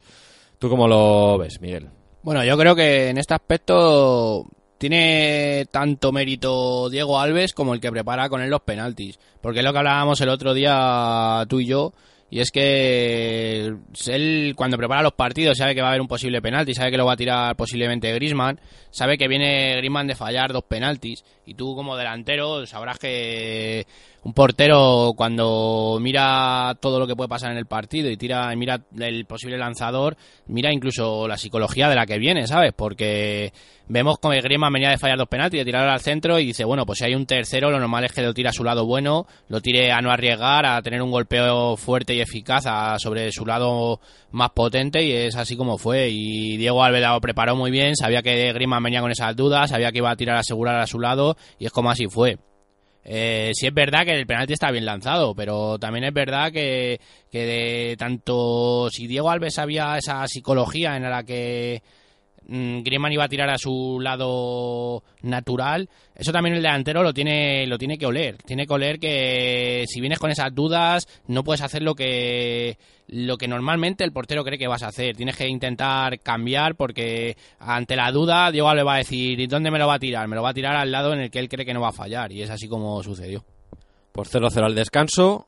[0.58, 1.90] ¿Tú cómo lo ves, Miguel?
[2.24, 4.46] Bueno, yo creo que en este aspecto
[4.78, 9.20] tiene tanto mérito Diego Alves como el que prepara con él los penaltis.
[9.42, 11.94] Porque es lo que hablábamos el otro día tú y yo.
[12.30, 13.74] Y es que
[14.08, 16.98] él cuando prepara los partidos sabe que va a haber un posible penalti, sabe que
[16.98, 18.58] lo va a tirar posiblemente Grisman,
[18.90, 23.86] sabe que viene Grisman de fallar dos penaltis y tú como delantero sabrás que
[24.24, 28.82] un portero cuando mira todo lo que puede pasar en el partido y tira mira
[29.00, 30.16] el posible lanzador,
[30.46, 32.72] mira incluso la psicología de la que viene, ¿sabes?
[32.74, 33.52] Porque
[33.88, 36.86] vemos como Griezmann venía de fallar dos penaltis, de tirar al centro y dice, bueno,
[36.86, 39.26] pues si hay un tercero, lo normal es que lo tire a su lado bueno,
[39.50, 42.66] lo tire a no arriesgar, a tener un golpeo fuerte y eficaz
[43.02, 46.10] sobre su lado más potente y es así como fue.
[46.10, 49.92] Y Diego Alves lo preparó muy bien, sabía que Griezmann venía con esas dudas, sabía
[49.92, 52.38] que iba a tirar a asegurar a su lado y es como así fue.
[53.04, 57.00] Eh, sí es verdad que el penalti está bien lanzado, pero también es verdad que,
[57.32, 61.82] que de tanto si Diego Alves había esa psicología en la que
[62.48, 67.78] Griezmann iba a tirar a su lado natural, eso también el delantero lo tiene, lo
[67.78, 68.38] tiene que oler.
[68.38, 72.78] Tiene que oler que si vienes con esas dudas no puedes hacer lo que,
[73.08, 75.16] lo que normalmente el portero cree que vas a hacer.
[75.16, 79.72] Tienes que intentar cambiar porque ante la duda Diego Alves va a decir ¿y dónde
[79.72, 80.28] me lo va a tirar?
[80.28, 81.90] Me lo va a tirar al lado en el que él cree que no va
[81.90, 83.46] a fallar y es así como sucedió.
[84.12, 85.48] Por 0-0 al descanso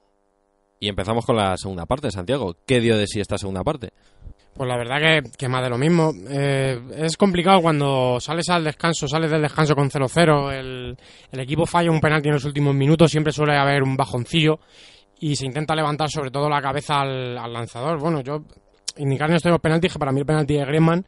[0.80, 2.58] y empezamos con la segunda parte, Santiago.
[2.66, 3.92] ¿Qué dio de sí esta segunda parte?
[4.54, 6.12] Pues la verdad que, que más de lo mismo.
[6.30, 10.98] Eh, es complicado cuando sales al descanso, sales del descanso con 0-0, el,
[11.32, 14.60] el equipo falla un penalti en los últimos minutos, siempre suele haber un bajoncillo
[15.20, 17.98] y se intenta levantar sobre todo la cabeza al, lanzador.
[18.00, 18.44] Bueno, yo
[18.98, 21.06] indicar en estos penaltis que para mí el penalti de Griezmann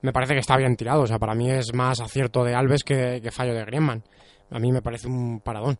[0.00, 2.82] me parece que está bien tirado, o sea, para mí es más acierto de Alves
[2.82, 4.02] que, que fallo de Griezmann.
[4.50, 5.78] A mí me parece un paradón.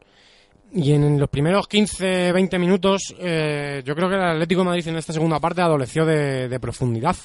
[0.72, 4.88] Y en los primeros 15, 20 minutos, eh, yo creo que el Atlético de Madrid
[4.88, 7.16] en esta segunda parte adoleció de, profundidad.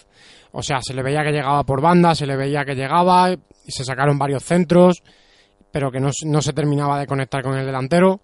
[0.54, 3.72] O sea, se le veía que llegaba por banda, se le veía que llegaba, y
[3.72, 5.04] se sacaron varios centros,
[5.72, 8.22] pero que no, no se terminaba de conectar con el delantero.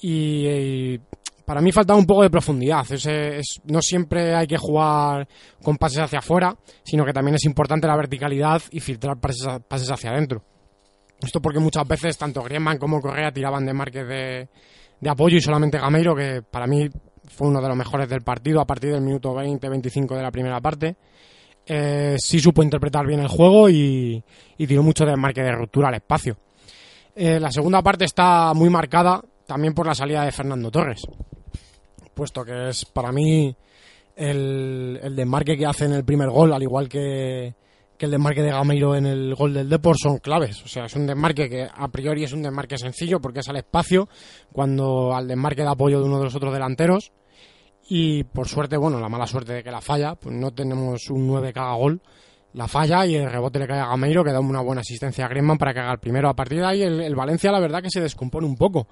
[0.00, 0.98] Y,
[1.44, 2.86] para mí faltaba un poco de profundidad.
[2.90, 5.26] Es, no siempre hay que jugar
[5.62, 9.90] con pases hacia afuera, sino que también es importante la verticalidad y filtrar pases, pases
[9.90, 10.42] hacia adentro.
[11.20, 14.48] Esto porque muchas veces tanto Griezmann como Correa tiraban de marques de,
[15.00, 16.88] de, apoyo y solamente Gameiro, que para mí
[17.28, 20.60] fue uno de los mejores del partido a partir del minuto 20-25 de la primera
[20.60, 20.96] parte,
[21.66, 24.22] eh, sí supo interpretar bien el juego y,
[24.56, 26.36] y tiró mucho de marque de ruptura al espacio.
[27.14, 31.02] Eh, la segunda parte está muy marcada también por la salida de Fernando Torres,
[32.14, 33.56] puesto que es para mí
[34.14, 37.54] el, el desmarque que hace en el primer gol, al igual que,
[37.96, 40.62] que el desmarque de Gameiro en el gol del Depor son claves.
[40.64, 43.56] O sea, es un desmarque que a priori es un desmarque sencillo porque es al
[43.56, 44.08] espacio,
[44.52, 47.12] cuando al desmarque de apoyo de uno de los otros delanteros.
[47.88, 51.26] Y por suerte, bueno, la mala suerte de que la falla, pues no tenemos un
[51.26, 52.00] 9 que haga gol.
[52.52, 55.28] La falla y el rebote le cae a Gameiro, que da una buena asistencia a
[55.28, 56.28] Griezmann para que haga el primero.
[56.28, 58.88] A partir de ahí, el, el Valencia, la verdad, que se descompone un poco.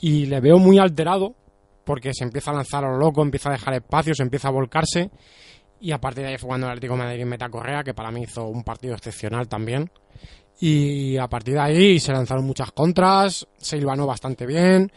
[0.00, 1.34] Y le veo muy alterado
[1.84, 4.52] porque se empieza a lanzar a lo loco, empieza a dejar espacio, se empieza a
[4.52, 5.10] volcarse
[5.80, 7.50] y a partir de ahí fue cuando el Atlético de Madrid meta
[7.82, 9.90] que para mí hizo un partido excepcional también.
[10.60, 14.92] Y a partir de ahí se lanzaron muchas contras, se hilvanó bastante bien,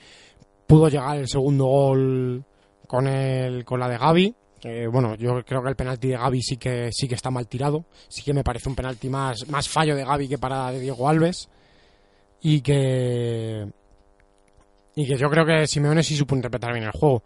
[0.67, 2.43] pudo llegar el segundo gol
[2.85, 4.35] con el con la de Gaby.
[4.91, 7.85] Bueno, yo creo que el penalti de Gaby sí que sí que está mal tirado,
[8.09, 11.07] sí que me parece un penalti más más fallo de Gaby que para de Diego
[11.07, 11.49] Alves
[12.41, 13.65] y que
[14.95, 17.23] y que yo creo que Simeone sí supo interpretar bien el juego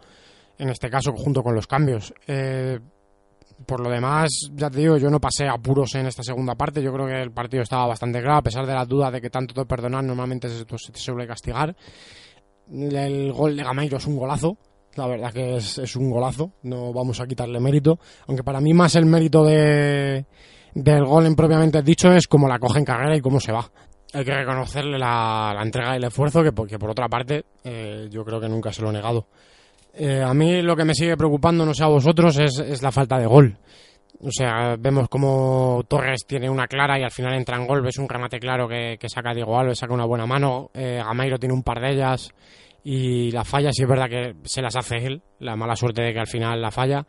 [0.60, 2.14] en este caso junto con los cambios.
[2.28, 2.80] Eh,
[3.66, 6.82] por lo demás, ya te digo, yo no pasé apuros en esta segunda parte.
[6.82, 9.30] Yo creo que el partido estaba bastante claro, a pesar de las dudas de que
[9.30, 11.76] tanto te perdonar normalmente se, se te suele castigar.
[12.72, 14.58] El gol de Gameiro es un golazo.
[14.96, 16.54] La verdad que es, es, un golazo.
[16.64, 18.00] No vamos a quitarle mérito.
[18.28, 20.26] Aunque para mí más el mérito de,
[20.74, 23.70] del gol en propiamente dicho es cómo la coge en carrera y cómo se va.
[24.14, 28.08] Hay que reconocerle la, la entrega y el esfuerzo que, porque por otra parte eh,
[28.10, 29.28] yo creo que nunca se lo he negado.
[30.00, 32.92] Eh, a mí lo que me sigue preocupando, no sé a vosotros, es, es, la
[32.92, 33.58] falta de gol.
[34.22, 37.82] O sea, vemos como Torres tiene una clara y al final entra en gol.
[37.82, 40.70] Ves un remate claro que, que saca Diego Alves, saca una buena mano.
[40.74, 42.32] Eh, Gameiro tiene un par de ellas
[42.84, 45.22] y la falla, sí es verdad que se las hace él.
[45.40, 47.06] La mala suerte de que al final la falla.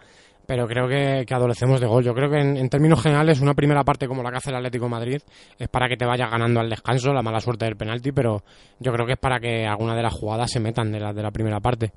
[0.46, 2.02] Pero creo que, que adolecemos de gol.
[2.02, 4.88] Yo creo que en, términos generales, una primera parte como la que hace el Atlético
[4.88, 5.20] Madrid
[5.58, 8.42] es para que te vaya ganando al descanso, la mala suerte del penalti, pero
[8.78, 11.22] yo creo que es para que alguna de las jugadas se metan de la, de
[11.22, 11.92] la primera parte.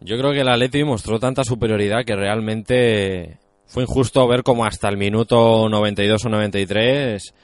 [0.00, 4.88] Yo creo que el Atleti mostró tanta superioridad que realmente fue injusto ver como hasta
[4.88, 7.34] el minuto 92 o 93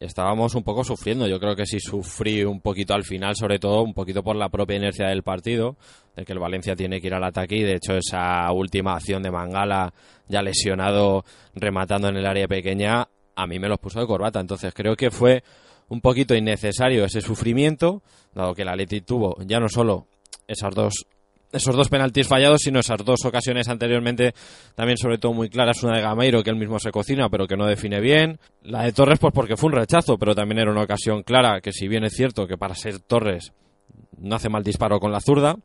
[0.00, 1.26] estábamos un poco sufriendo.
[1.26, 4.48] Yo creo que sí sufrí un poquito al final, sobre todo un poquito por la
[4.48, 5.76] propia inercia del partido,
[6.14, 9.22] de que el Valencia tiene que ir al ataque y de hecho esa última acción
[9.22, 9.92] de Mangala
[10.28, 11.24] ya lesionado
[11.54, 14.40] rematando en el área pequeña a mí me los puso de corbata.
[14.40, 15.42] Entonces creo que fue
[15.88, 18.02] un poquito innecesario ese sufrimiento,
[18.34, 20.06] dado que el Atleti tuvo ya no solo
[20.46, 21.06] esas dos
[21.52, 24.34] esos dos penaltis fallados, sino esas dos ocasiones anteriormente,
[24.74, 27.56] también sobre todo muy claras, una de Gameiro que él mismo se cocina, pero que
[27.56, 28.38] no define bien.
[28.62, 31.72] La de Torres, pues porque fue un rechazo, pero también era una ocasión clara, que
[31.72, 33.52] si bien es cierto que para ser Torres
[34.18, 35.56] no hace mal disparo con la zurda,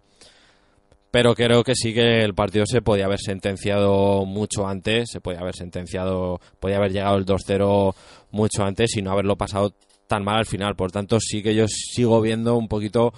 [1.11, 5.41] pero creo que sí que el partido se podía haber sentenciado mucho antes, se podía
[5.41, 7.93] haber sentenciado, podía haber llegado el 2-0
[8.31, 9.73] mucho antes y no haberlo pasado
[10.07, 10.75] tan mal al final.
[10.75, 13.13] Por tanto, sí que yo sigo viendo un poquito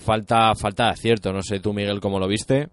[0.00, 1.32] falta, falta de acierto.
[1.32, 2.68] No sé tú, Miguel, cómo lo viste.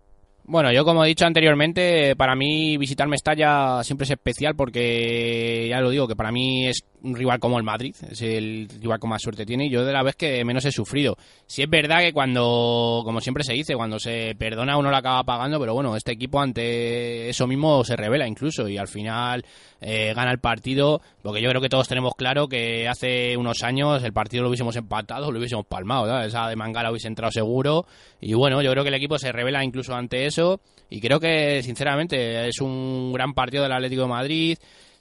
[0.49, 5.81] Bueno, yo como he dicho anteriormente, para mí visitar Mestalla siempre es especial porque ya
[5.81, 9.09] lo digo, que para mí es un rival como el Madrid, es el rival con
[9.09, 11.17] más suerte tiene y yo de la vez que menos he sufrido.
[11.47, 15.21] Si es verdad que cuando, como siempre se dice, cuando se perdona uno lo acaba
[15.25, 19.43] pagando, pero bueno, este equipo ante eso mismo se revela incluso y al final
[19.81, 24.01] eh, gana el partido, porque yo creo que todos tenemos claro que hace unos años
[24.01, 27.85] el partido lo hubiésemos empatado, lo hubiésemos palmado, esa de Mangala hubiese entrado seguro
[28.20, 30.59] y bueno, yo creo que el equipo se revela incluso ante eso.
[30.89, 34.57] Y creo que sinceramente es un gran partido del Atlético de Madrid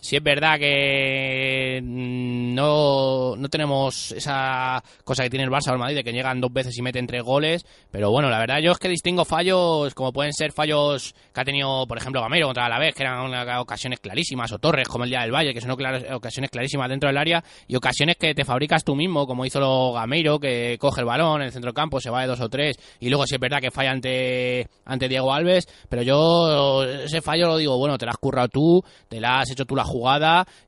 [0.07, 5.73] si es verdad que mm, no, no tenemos esa cosa que tiene el Barça o
[5.73, 8.61] el Madrid de que llegan dos veces y meten tres goles, pero bueno, la verdad
[8.63, 12.47] yo es que distingo fallos como pueden ser fallos que ha tenido, por ejemplo, Gamero
[12.47, 15.73] contra vez, que eran ocasiones clarísimas, o Torres como el día del Valle, que son
[15.73, 19.93] ocasiones clarísimas dentro del área, y ocasiones que te fabricas tú mismo, como hizo lo
[19.93, 22.77] Gameiro, que coge el balón en el centro campo, se va de dos o tres,
[23.01, 27.49] y luego si es verdad que falla ante, ante Diego Alves, pero yo ese fallo
[27.49, 29.96] lo digo, bueno, te la has currado tú, te la has hecho tú la jugada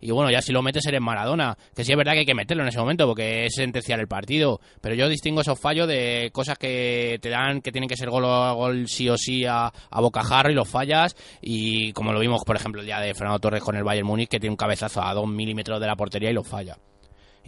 [0.01, 2.35] y bueno, ya si lo metes eres Maradona, que sí es verdad que hay que
[2.35, 6.31] meterlo en ese momento porque es sentenciar el partido, pero yo distingo esos fallos de
[6.33, 10.01] cosas que te dan que tienen que ser gol gol sí o sí a, a
[10.01, 11.17] bocajarro y los fallas.
[11.41, 14.29] Y como lo vimos por ejemplo el día de Fernando Torres con el Bayern Múnich
[14.29, 16.77] que tiene un cabezazo a dos milímetros de la portería y lo falla.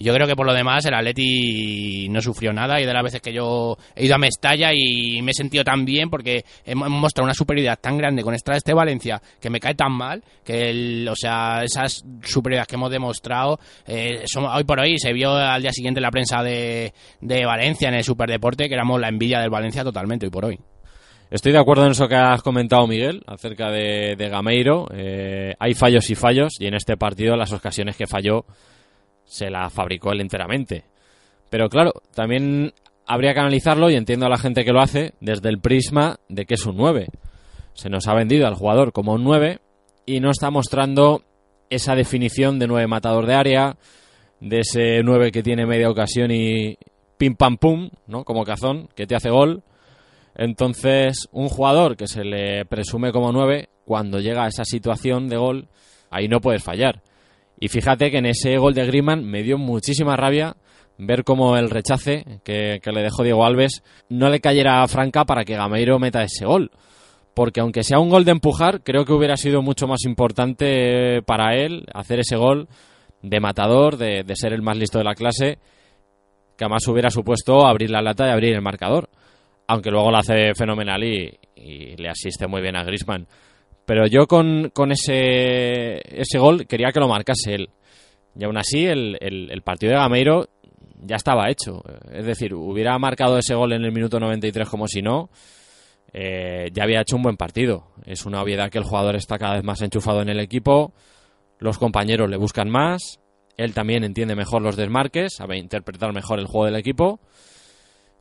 [0.03, 3.21] Yo creo que por lo demás el Atleti no sufrió nada y de las veces
[3.21, 7.27] que yo he ido a Mestalla y me he sentido tan bien porque hemos mostrado
[7.27, 11.15] una superioridad tan grande con esta este Valencia que me cae tan mal que o
[11.15, 15.99] sea esas superioridades que hemos demostrado eh, hoy por hoy se vio al día siguiente
[15.99, 20.27] en la prensa de, Valencia en el Superdeporte que éramos la envidia del Valencia totalmente
[20.27, 20.59] hoy por hoy.
[21.31, 24.89] Estoy de acuerdo en eso que has comentado, Miguel, acerca de, Gameiro.
[24.93, 28.45] Eh, hay fallos y fallos, y en este partido las ocasiones que falló
[29.31, 30.85] se la fabricó él enteramente.
[31.51, 32.75] Pero claro, también
[33.07, 36.47] habría que analizarlo, y entiendo a la gente que lo hace, desde el prisma de
[36.47, 37.07] que es un 9.
[37.75, 39.61] Se nos ha vendido al jugador como un 9
[40.05, 41.23] y no está mostrando
[41.71, 43.77] esa definición de 9 matador de área,
[44.41, 46.77] de ese 9 que tiene media ocasión y
[47.17, 48.25] pim pam pum, ¿no?
[48.25, 49.63] Como cazón, que te hace gol.
[50.35, 55.37] Entonces, un jugador que se le presume como 9, cuando llega a esa situación de
[55.37, 55.69] gol,
[56.11, 57.03] ahí no puedes fallar.
[57.61, 60.57] Y fíjate que en ese gol de Griezmann me dio muchísima rabia
[60.97, 65.45] ver cómo el rechace que, le dejó Diego Alves no le cayera a Franca para
[65.45, 66.71] que Gameiro meta ese gol.
[67.35, 71.55] Porque aunque sea un gol de empujar, creo que hubiera sido mucho más importante para
[71.55, 72.69] él hacer ese gol
[73.23, 75.59] de matador, de, ser el más listo de la clase,
[76.57, 79.11] que además hubiera supuesto abrir la lata y abrir el marcador.
[79.69, 83.27] Aunque luego lo hace fenomenal y, y le asiste muy bien a Griezmann.
[83.91, 87.71] Pero yo con, ese, ese gol quería que lo marcase él.
[88.39, 90.49] Y aún así, el, el, partido de Gameiro
[91.01, 91.83] ya estaba hecho.
[92.13, 95.31] Es decir, hubiera marcado ese gol en el minuto 93 como si no,
[96.13, 97.89] eh, ya había hecho un buen partido.
[98.07, 100.95] Es una obviedad que el jugador está cada vez más enchufado en el equipo,
[101.59, 103.19] los compañeros le buscan más,
[103.57, 107.19] él también entiende mejor los desmarques, sabe interpretar mejor el juego del equipo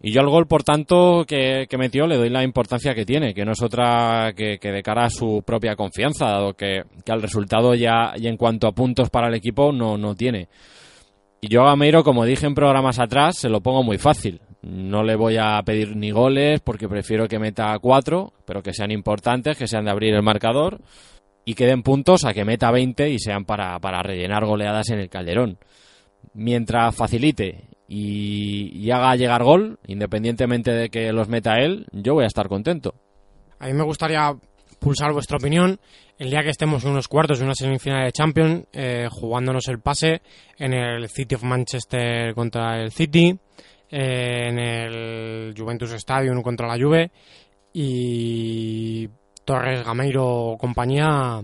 [0.02, 3.44] y yo al gol, por tanto, que, metió le doy la importancia que tiene, que
[3.44, 8.14] no es otra que, de cara a su propia confianza, dado que, al resultado ya
[8.16, 10.48] y en cuanto a puntos para el equipo no, no tiene.
[11.42, 14.42] Y yo a Gameiro, como dije en programas atrás, se lo pongo muy fácil.
[14.62, 18.92] No le voy a pedir ni goles porque prefiero que meta cuatro, pero que sean
[18.92, 20.82] importantes, que sean de abrir el marcador
[21.46, 25.00] y que den puntos a que meta 20 y sean para, para rellenar goleadas en
[25.00, 25.58] el Calderón.
[26.34, 32.28] Mientras facilite y, haga llegar gol, independientemente de que los meta él, yo voy a
[32.28, 32.94] estar contento.
[33.58, 34.32] A mí me gustaría
[34.80, 35.80] pulsar vuestra opinión
[36.20, 39.80] el día que estemos en unos cuartos de una semifinal de Champions, eh, jugándonos el
[39.80, 40.22] pase
[40.58, 43.36] en el City of Manchester contra el City,
[43.90, 47.12] eh, en el Juventus Stadium contra la Juve
[47.74, 49.10] y
[49.44, 51.42] Torres, Gameiro compañía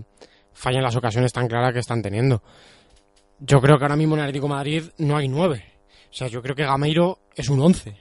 [0.52, 2.40] fallan las ocasiones tan claras que están teniendo.
[3.40, 5.75] Yo creo que ahora mismo en Atlético Madrid no hay nueve
[6.10, 7.96] o sea, yo creo que Gameiro es un 11.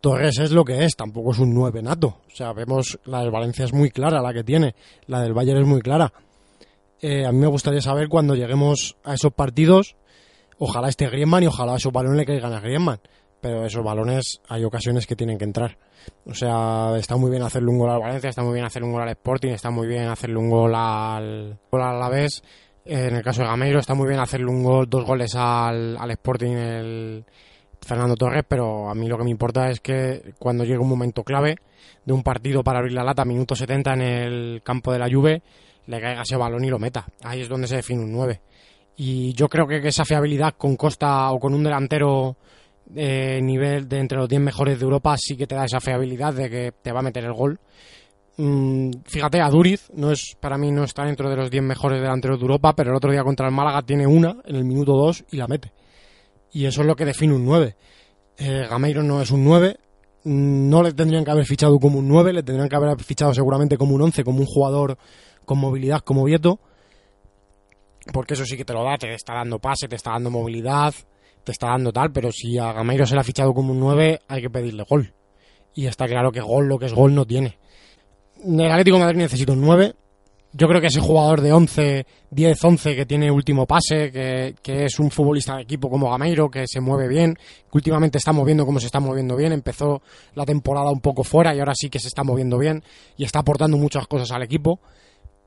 [0.00, 2.18] Torres es lo que es, tampoco es un 9 nato.
[2.26, 4.74] O sea, vemos, la del Valencia es muy clara, la que tiene.
[5.06, 6.12] La del Bayern es muy clara.
[7.00, 9.96] Eh, a mí me gustaría saber cuando lleguemos a esos partidos,
[10.58, 13.00] ojalá esté Griezmann y ojalá esos balones le caigan a Griezmann.
[13.40, 15.78] Pero esos balones hay ocasiones que tienen que entrar.
[16.26, 18.94] O sea, está muy bien hacerle un gol al Valencia, está muy bien hacerle un
[18.94, 22.42] gol al Sporting, está muy bien hacerle un gol al, gol al Alavés
[22.84, 26.10] en el caso de Gameiro está muy bien hacerle un gol, dos goles al, al
[26.10, 27.24] Sporting el
[27.80, 31.24] Fernando Torres, pero a mí lo que me importa es que cuando llegue un momento
[31.24, 31.56] clave
[32.04, 35.42] de un partido para abrir la lata, minuto 70 en el campo de la Juve,
[35.86, 37.06] le caiga ese balón y lo meta.
[37.22, 38.40] Ahí es donde se define un 9.
[38.96, 42.36] Y yo creo que esa fiabilidad con Costa o con un delantero
[42.86, 46.34] de nivel de entre los 10 mejores de Europa sí que te da esa fiabilidad
[46.34, 47.58] de que te va a meter el gol
[48.36, 52.00] Mm, fíjate, a Duriz no es, para mí no está dentro de los 10 mejores
[52.00, 54.92] delanteros de Europa, pero el otro día contra el Málaga tiene una en el minuto
[54.92, 55.72] 2 y la mete.
[56.52, 57.76] Y eso es lo que define un 9.
[58.38, 59.76] Eh, Gameiro no es un 9,
[60.24, 63.76] no le tendrían que haber fichado como un 9, le tendrían que haber fichado seguramente
[63.76, 64.96] como un 11, como un jugador
[65.44, 66.60] con movilidad como Vieto,
[68.12, 70.94] porque eso sí que te lo da, te está dando pase, te está dando movilidad,
[71.44, 74.20] te está dando tal, pero si a Gameiro se le ha fichado como un 9,
[74.26, 75.12] hay que pedirle gol.
[75.74, 77.58] Y está claro que gol, lo que es gol, no tiene.
[78.44, 79.94] El Atlético Madrid necesita un 9.
[80.54, 84.84] Yo creo que ese jugador de 11, 10, 11 que tiene último pase, que, que,
[84.84, 88.66] es un futbolista de equipo como Gameiro, que se mueve bien, que últimamente está moviendo
[88.66, 90.02] como se está moviendo bien, empezó
[90.34, 92.82] la temporada un poco fuera y ahora sí que se está moviendo bien
[93.16, 94.80] y está aportando muchas cosas al equipo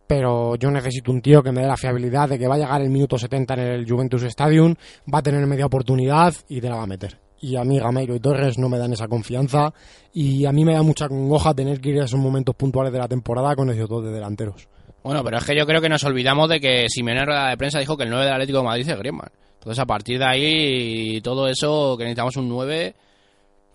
[0.07, 2.81] pero yo necesito un tío que me dé la fiabilidad de que va a llegar
[2.81, 4.75] el minuto 70 en el Juventus Stadium,
[5.11, 7.24] va a tener media oportunidad y te la va a meter.
[7.41, 9.73] Y a mí Gameiro y Torres no me dan esa confianza
[10.13, 12.99] y a mí me da mucha congoja tener que ir a esos momentos puntuales de
[12.99, 14.67] la temporada con esos dos de delanteros.
[15.03, 17.79] Bueno, pero es que yo creo que nos olvidamos de que Simeone en de prensa
[17.79, 19.29] dijo que el 9 del Atlético de Madrid es Griezmann.
[19.59, 22.95] Entonces a partir de ahí todo eso que necesitamos un 9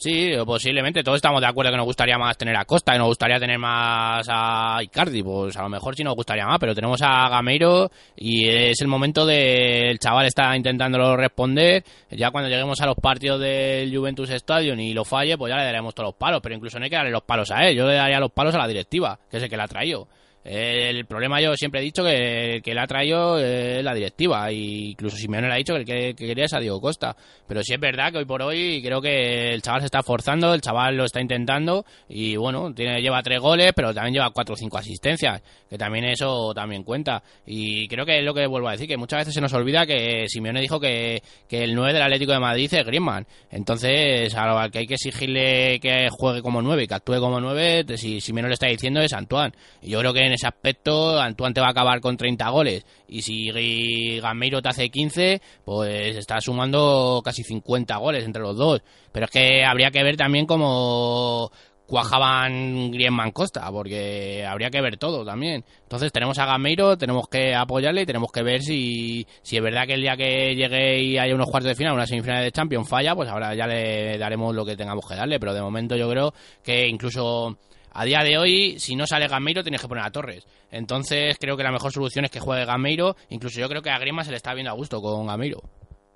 [0.02, 3.08] Sí, posiblemente todos estamos de acuerdo que nos gustaría más tener a Costa, que nos
[3.08, 7.02] gustaría tener más a Icardi, pues a lo mejor sí nos gustaría más, pero tenemos
[7.02, 12.80] a Gameiro y es el momento de el chaval está intentándolo responder, ya cuando lleguemos
[12.80, 16.16] a los partidos del Juventus Stadium y lo falle, pues ya le daremos todos los
[16.16, 18.32] palos, pero incluso no hay que darle los palos a él, yo le daría los
[18.32, 20.08] palos a la directiva, que es el que la ha traído.
[20.42, 24.54] El problema yo siempre he dicho que, que le ha traído la directiva, e
[24.90, 27.16] incluso Simeone le ha dicho que que, quería es a Diego Costa.
[27.46, 30.54] Pero sí es verdad que hoy por hoy creo que el chaval se está forzando,
[30.54, 34.54] el chaval lo está intentando y bueno, tiene, lleva tres goles, pero también lleva cuatro
[34.54, 37.22] o cinco asistencias, que también eso también cuenta.
[37.46, 39.86] Y creo que es lo que vuelvo a decir, que muchas veces se nos olvida
[39.86, 43.26] que Simeone dijo que, que el 9 del Atlético de Madrid es Griezmann.
[43.50, 47.84] Entonces, al que hay que exigirle que juegue como 9 y que actúe como 9,
[47.96, 49.52] si Simeone lo está diciendo es Antoine.
[49.82, 52.86] Y yo creo que en ese aspecto, Antoine te va a acabar con 30 goles.
[53.08, 58.82] Y si Gameiro te hace 15, pues está sumando casi 50 goles entre los dos.
[59.12, 61.50] Pero es que habría que ver también cómo
[61.90, 65.64] cuajaban Griezmann Costa, porque habría que ver todo también.
[65.82, 69.88] Entonces tenemos a Gameiro, tenemos que apoyarle y tenemos que ver si, si es verdad
[69.88, 72.88] que el día que llegue y haya unos cuartos de final, una semifinal de Champions
[72.88, 76.08] falla, pues ahora ya le daremos lo que tengamos que darle, pero de momento yo
[76.08, 77.58] creo que incluso
[77.92, 80.46] a día de hoy, si no sale Gameiro, tienes que poner a Torres.
[80.70, 83.16] Entonces, creo que la mejor solución es que juegue Gameiro.
[83.30, 85.60] Incluso yo creo que a Grima se le está viendo a gusto con Gameiro.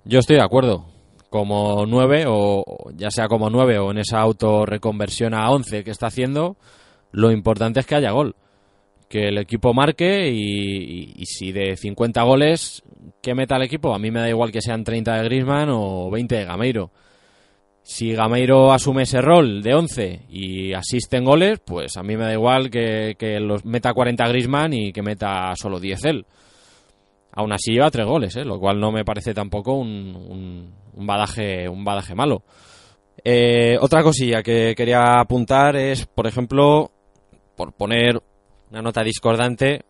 [0.04, 0.86] Yo estoy de acuerdo.
[1.30, 2.64] Como 9, o
[2.94, 6.56] ya sea como 9 o en esa auto-reconversión a 11 que está haciendo,
[7.10, 8.36] lo importante es que haya gol.
[9.08, 12.84] Que el equipo marque y, y si de 50 goles,
[13.20, 13.94] ¿qué meta el equipo?
[13.94, 16.90] A mí me da igual que sean 30 de Grisman o 20 de Gameiro.
[17.86, 22.24] Si Gameiro asume ese rol de 11 y asiste en goles, pues a mí me
[22.24, 26.26] da igual que, los meta 40 Grisman y que meta solo 10 él.
[27.32, 28.44] Aún así lleva 3 goles, ¿eh?
[28.44, 32.44] lo cual no me parece tampoco un, un, badaje, un badaje malo.
[33.22, 36.90] Eh, otra cosilla que quería apuntar es, por ejemplo,
[37.54, 38.18] por poner
[38.70, 39.84] una nota discordante,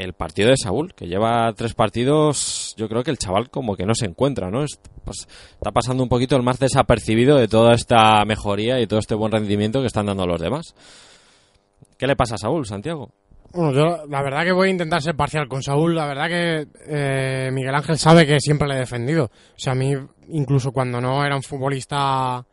[0.00, 3.84] el partido de Saúl, que lleva tres partidos, yo creo que el chaval como que
[3.84, 4.64] no se encuentra, ¿no?
[5.04, 9.14] Pues, está pasando un poquito el más desapercibido de toda esta mejoría y todo este
[9.14, 10.74] buen rendimiento que están dando los demás.
[11.98, 13.10] ¿Qué le pasa a Saúl, Santiago?
[13.52, 15.94] Bueno, yo la verdad que voy a intentar ser parcial con Saúl.
[15.94, 19.24] La verdad que eh, Miguel Ángel sabe que siempre le he defendido.
[19.24, 19.92] O sea, a mí,
[20.28, 22.46] incluso cuando no era un futbolista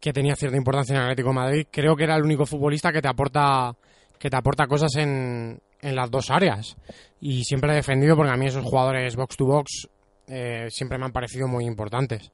[0.00, 3.08] que tenía cierta importancia en Atlético Madrid, creo que era el único futbolista que te
[3.08, 3.74] aporta
[4.18, 6.76] que te aporta cosas en, en las dos áreas.
[7.20, 9.88] Y siempre he defendido porque a mí esos jugadores box to box
[10.26, 12.30] eh, siempre me han parecido muy importantes.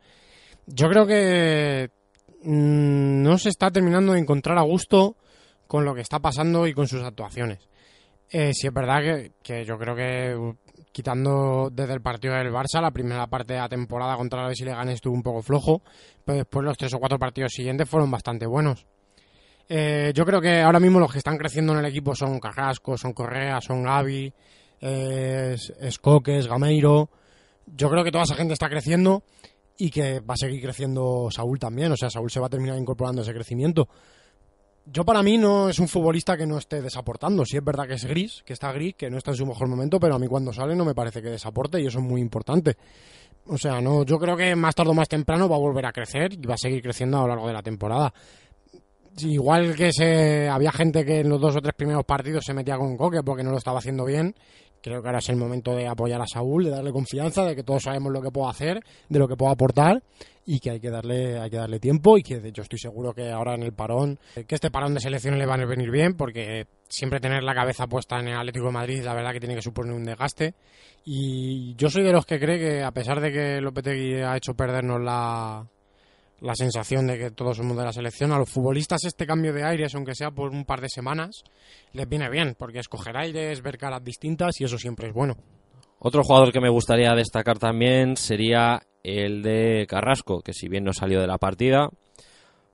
[0.67, 1.91] Yo creo que
[2.43, 5.17] mm, no se está terminando de encontrar a gusto
[5.67, 7.69] con lo que está pasando y con sus actuaciones.
[8.31, 10.55] Eh, sí es verdad que, que, yo creo que
[10.91, 14.95] quitando desde el partido del Barça, la primera parte de la temporada contra la Leganés
[14.95, 15.83] estuvo un poco flojo,
[16.25, 18.87] pero después los tres o cuatro partidos siguientes fueron bastante buenos.
[19.69, 22.97] Eh, yo creo que ahora mismo los que están creciendo en el equipo son Carrasco,
[22.99, 24.33] son Correa, son Gaby,
[24.81, 27.09] Escoques, Gameiro.
[27.67, 29.23] Yo creo que toda esa gente está creciendo
[29.77, 31.93] y que va a seguir creciendo Saúl también.
[31.93, 33.89] O sea, Saúl se va a terminar incorporando ese crecimiento.
[34.87, 37.47] Yo para mí no es un futbolista que no esté desaportando.
[37.47, 39.67] Sí es verdad que es gris, que está gris, que no está en su mejor
[39.67, 42.21] momento, pero a mí cuando sale no me parece que desaporte y eso es muy
[42.21, 42.77] importante.
[43.47, 45.93] O sea, no, yo creo que más tarde o más temprano va a volver a
[45.93, 48.13] crecer y va a seguir creciendo a lo largo de la temporada
[49.19, 52.77] igual que se había gente que en los dos o tres primeros partidos se metía
[52.77, 54.35] con Coque porque no lo estaba haciendo bien,
[54.83, 57.63] creo que ahora es el momento de apoyar a Saúl, de darle confianza, de que
[57.63, 60.03] todos sabemos lo que puede hacer, de lo que puede aportar
[60.47, 63.15] y que hay que darle hay que darle tiempo y que de hecho estoy seguro
[63.15, 66.15] que ahora en el parón que este parón de selecciones le va a venir bien
[66.19, 69.55] porque siempre tener la cabeza puesta en el Atlético de Madrid la verdad que tiene
[69.55, 70.55] que suponer un desgaste
[71.05, 74.55] y yo soy de los que cree que a pesar de que Lopetegui ha hecho
[74.55, 75.67] perdernos la
[76.45, 78.31] la sensación de que todos somos de la selección.
[78.31, 81.43] A los futbolistas este cambio de aires, aunque sea por un par de semanas,
[81.93, 85.37] les viene bien, porque escoger aires, ver caras distintas y eso siempre es bueno.
[85.99, 90.93] Otro jugador que me gustaría destacar también sería el de Carrasco, que si bien no
[90.93, 91.89] salió de la partida,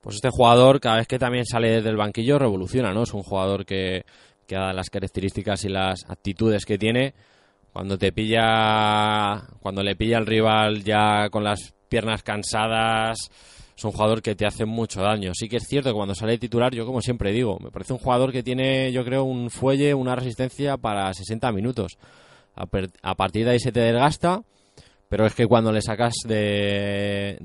[0.01, 3.03] pues este jugador cada vez que también sale del banquillo revoluciona, ¿no?
[3.03, 4.03] Es un jugador que,
[4.47, 7.13] que da las características y las actitudes que tiene,
[7.71, 13.29] cuando te pilla, cuando le pilla al rival ya con las piernas cansadas,
[13.81, 15.31] es un jugador que te hace mucho daño.
[15.33, 17.99] Sí que es cierto que cuando sale titular, yo como siempre digo, me parece un
[17.99, 21.97] jugador que tiene, yo creo, un fuelle, una resistencia para 60 minutos.
[22.53, 24.43] A, partir de ahí se te desgasta,
[25.09, 27.39] pero es que cuando le sacas de,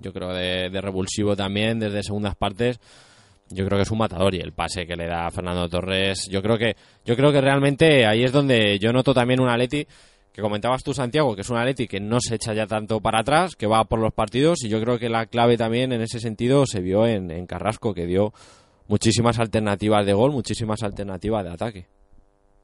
[0.00, 2.80] yo creo, de, de revulsivo también, desde segundas partes,
[3.50, 6.42] yo creo que es un matador y el pase que le da Fernando Torres, yo
[6.42, 6.74] creo que,
[7.04, 9.86] yo creo que realmente ahí es donde yo noto también un Atleti
[10.36, 13.20] que comentabas tú, Santiago, que es un Atleti que no se echa ya tanto para
[13.20, 16.20] atrás, que va por los partidos, y yo creo que la clave también en ese
[16.20, 18.34] sentido se vio en, Carrasco, que dio
[18.86, 21.86] muchísimas alternativas de gol, muchísimas alternativas de ataque.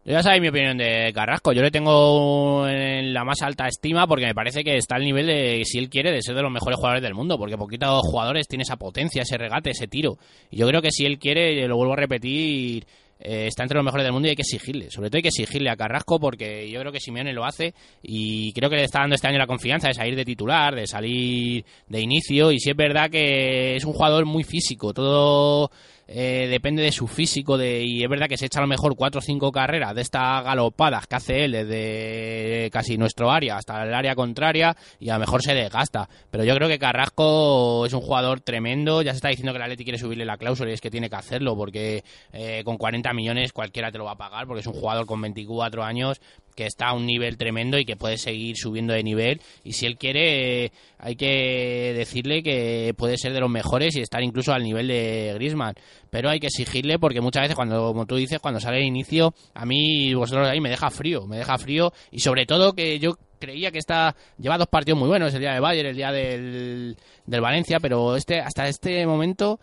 [0.05, 1.55] Ya sabéis mi opinión de Carrasco.
[1.55, 5.27] Yo le tengo en la más alta estima porque me parece que está al nivel
[5.27, 7.39] de, si él quiere, de ser de los mejores jugadores del mundo.
[7.39, 10.19] Porque poquitos jugadores tiene esa potencia, ese regate, ese tiro.
[10.51, 12.85] Y yo creo que si él quiere, lo vuelvo a repetir,
[13.25, 14.91] eh, está entre los mejores del mundo y hay que exigirle.
[14.91, 18.53] Sobre todo hay que exigirle a Carrasco porque yo creo que Simeone lo hace y
[18.53, 21.65] creo que le está dando este año la confianza de salir de titular, de salir
[21.89, 22.51] de inicio.
[22.51, 24.93] Y sí es verdad que es un jugador muy físico.
[24.93, 25.71] Todo
[26.15, 28.95] eh, depende de su físico de, y es verdad que se echa a lo mejor
[28.97, 33.83] cuatro o cinco carreras de estas galopadas que hace él desde casi nuestro área hasta
[33.83, 36.09] el área contraria y a lo mejor se desgasta.
[36.31, 39.63] Pero yo creo que Carrasco es un jugador tremendo, ya se está diciendo que el
[39.63, 43.13] Atleti quiere subirle la cláusula y es que tiene que hacerlo porque eh, con 40
[43.15, 46.21] millones cualquiera te lo va a pagar porque es un jugador con 24 años
[46.55, 49.41] que está a un nivel tremendo y que puede seguir subiendo de nivel.
[49.65, 54.23] Y si él quiere hay que decirle que puede ser de los mejores y estar
[54.23, 55.75] incluso al nivel de Griezmann.
[56.11, 59.35] Pero hay que exigirle porque muchas veces cuando como tú dices cuando sale el inicio
[59.55, 61.93] a mí vosotros ahí me deja frío me deja frío.
[62.11, 65.55] Y sobre todo que yo creía que está lleva dos partidos muy buenos el día
[65.55, 66.97] de Bayern el día del,
[67.27, 69.59] del Valencia pero este hasta este momento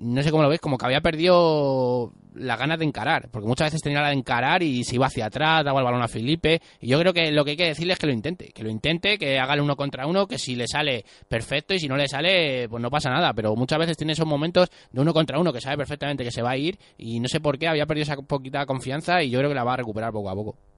[0.00, 3.66] no sé cómo lo veis, como que había perdido la ganas de encarar, porque muchas
[3.66, 6.62] veces tenía la de encarar y se iba hacia atrás, daba el balón a Felipe,
[6.80, 8.70] y yo creo que lo que hay que decirle es que lo intente, que lo
[8.70, 11.96] intente, que haga el uno contra uno, que si le sale perfecto y si no
[11.96, 15.38] le sale, pues no pasa nada, pero muchas veces tiene esos momentos de uno contra
[15.38, 17.86] uno que sabe perfectamente que se va a ir y no sé por qué había
[17.86, 20.69] perdido esa poquita confianza y yo creo que la va a recuperar poco a poco.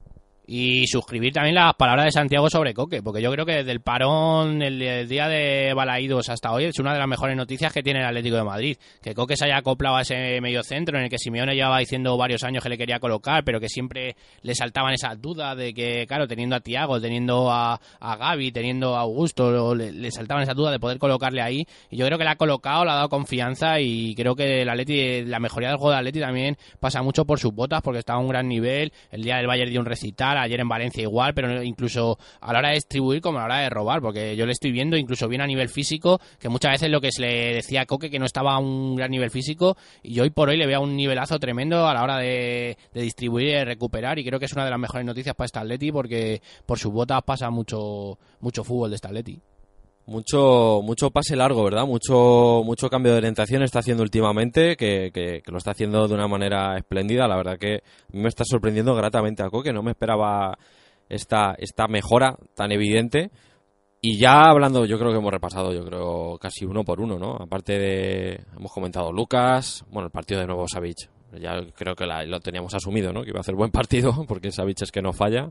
[0.45, 3.79] Y suscribir también las palabras de Santiago sobre Coque, porque yo creo que desde el
[3.79, 8.01] parón, el, día de Balaídos hasta hoy, es una de las mejores noticias que tiene
[8.01, 8.77] el Atlético de Madrid.
[9.01, 12.17] Que Coque se haya acoplado a ese medio centro en el que Simeone llevaba diciendo
[12.17, 16.05] varios años que le quería colocar, pero que siempre le saltaban esas dudas de que,
[16.07, 20.73] claro, teniendo a Tiago, teniendo a, a Gaby, teniendo a Augusto, le, saltaban esas dudas
[20.73, 21.65] de poder colocarle ahí.
[21.89, 24.69] Y yo creo que le ha colocado, le ha dado confianza y creo que el
[24.69, 28.15] Atleti, la mejoría del juego de Atleti también pasa mucho por sus botas, porque está
[28.15, 28.91] a un gran nivel.
[29.09, 32.59] El día del Bayern dio un recital ayer en Valencia igual, pero incluso a la
[32.59, 35.27] hora de distribuir como a la hora de robar, porque yo le estoy viendo incluso
[35.27, 38.19] bien a nivel físico, que muchas veces lo que se le decía a Coque que
[38.19, 41.39] no estaba a un gran nivel físico, y hoy por hoy le veo un nivelazo
[41.39, 44.71] tremendo a la hora de, distribuir y de recuperar, y creo que es una de
[44.71, 48.95] las mejores noticias para este Atleti, porque por sus botas pasa mucho, mucho fútbol de
[48.95, 49.52] este Atleti.
[50.05, 51.85] Mucho, mucho pase largo, ¿verdad?
[51.85, 56.27] Mucho, mucho cambio de orientación está haciendo últimamente, que, que, lo está haciendo de una
[56.27, 57.27] manera espléndida.
[57.27, 60.57] La verdad que me está sorprendiendo gratamente a Coque, no me esperaba
[61.07, 63.31] esta, esta mejora tan evidente.
[64.01, 67.37] Y ya hablando, yo creo que hemos repasado, yo creo, casi uno por uno, ¿no?
[67.39, 72.39] Aparte de, hemos comentado Lucas, bueno, el partido de nuevo Savic, ya creo que lo
[72.41, 73.23] teníamos asumido, ¿no?
[73.23, 75.49] Que iba a hacer buen partido, porque Savic es que no falla.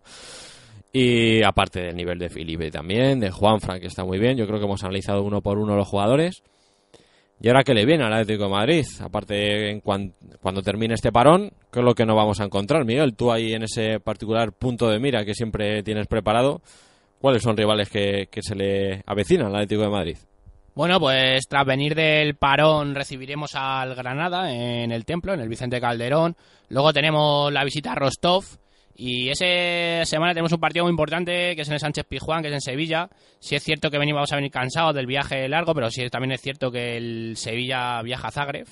[0.93, 4.37] Y aparte del nivel de Felipe también, de Juan Frank, que está muy bien.
[4.37, 6.43] Yo creo que hemos analizado uno por uno los jugadores.
[7.41, 11.51] Y ahora que le viene al Atlético de Madrid, aparte en cuando termine este parón,
[11.73, 13.17] ¿qué es lo que no vamos a encontrar, Miguel?
[13.17, 16.61] Tú ahí en ese particular punto de mira que siempre tienes preparado,
[17.21, 20.17] ¿cuáles son rivales que, que se le avecinan al Atlético de Madrid?
[20.75, 25.81] Bueno, pues tras venir del parón recibiremos al Granada en el templo, en el Vicente
[25.81, 26.37] Calderón.
[26.69, 28.45] Luego tenemos la visita a Rostov,
[28.95, 32.49] y esa semana tenemos un partido muy importante que es en el Sánchez Pijuán, que
[32.49, 33.09] es en Sevilla.
[33.41, 36.41] Si es cierto que venimos a venir cansados del viaje largo, pero sí también es
[36.41, 38.67] cierto que el Sevilla viaja a Zagreb.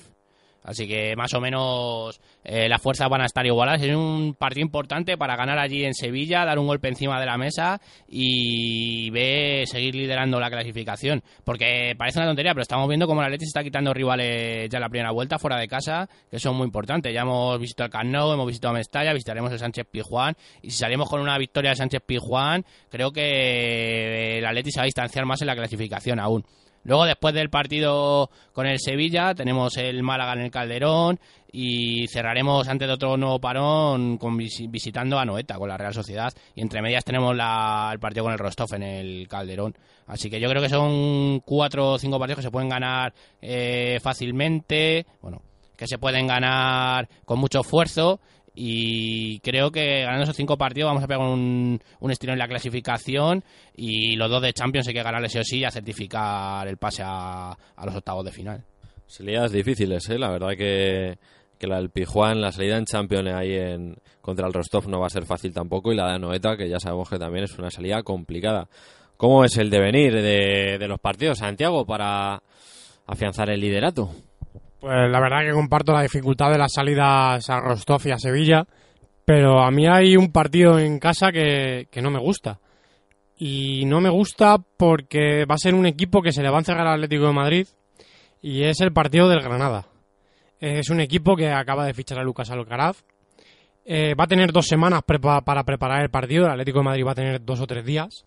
[0.63, 3.81] Así que más o menos eh, las fuerzas van a estar igualadas.
[3.81, 7.37] Es un partido importante para ganar allí en Sevilla, dar un golpe encima de la
[7.37, 11.23] mesa y ve seguir liderando la clasificación.
[11.43, 14.77] Porque parece una tontería, pero estamos viendo cómo la Leche se está quitando rivales ya
[14.77, 17.13] en la primera vuelta fuera de casa, que son muy importantes.
[17.13, 21.09] Ya hemos visitado el Camp hemos visitado Mestalla, visitaremos el Sánchez Pizjuán y si salimos
[21.09, 25.41] con una victoria de Sánchez Pizjuán, creo que el Atleti se va a distanciar más
[25.41, 26.45] en la clasificación aún.
[26.83, 31.19] Luego, después del partido con el Sevilla, tenemos el Málaga en el Calderón
[31.51, 36.33] y cerraremos antes de otro nuevo parón con, visitando a Noeta con la Real Sociedad.
[36.55, 39.75] Y entre medias tenemos el partido con el Rostov en el Calderón.
[40.07, 43.99] Así que yo creo que son cuatro o cinco partidos que se pueden ganar eh,
[44.01, 45.05] fácilmente.
[45.21, 45.41] Bueno,
[45.75, 48.19] que se pueden ganar con mucho esfuerzo
[48.53, 52.47] y creo que ganando esos cinco partidos vamos a pegar un, un estilo en la
[52.47, 53.43] clasificación
[53.75, 57.03] y los dos de Champions hay que ganarle sí o sí a certificar el pase
[57.05, 58.63] a, los octavos de final.
[59.07, 60.19] Salidas difíciles, ¿eh?
[60.19, 61.17] la verdad que,
[61.57, 65.07] que la del Pijuán, la salida en Champions ahí en, contra el Rostov no va
[65.07, 67.71] a ser fácil tampoco y la de Noeta, que ya sabemos que también es una
[67.71, 68.67] salida complicada.
[69.15, 72.41] ¿Cómo es el devenir de, de los partidos, Santiago, para
[73.05, 74.11] afianzar el liderato?
[74.81, 78.65] Pues la verdad que comparto la dificultad de las salidas a Rostov y a Sevilla,
[79.23, 82.59] pero a mí hay un partido en casa que, no me gusta.
[83.37, 86.61] Y no me gusta porque va a ser un equipo que se le va a
[86.61, 87.67] encerrar al Atlético de Madrid
[88.41, 89.85] y es el partido del Granada.
[90.59, 93.03] Es un equipo que acaba de fichar a Lucas Alcaraz.
[93.85, 96.45] Eh, va a tener dos semanas para preparar el partido.
[96.45, 98.25] El Atlético de Madrid va a tener dos o tres días.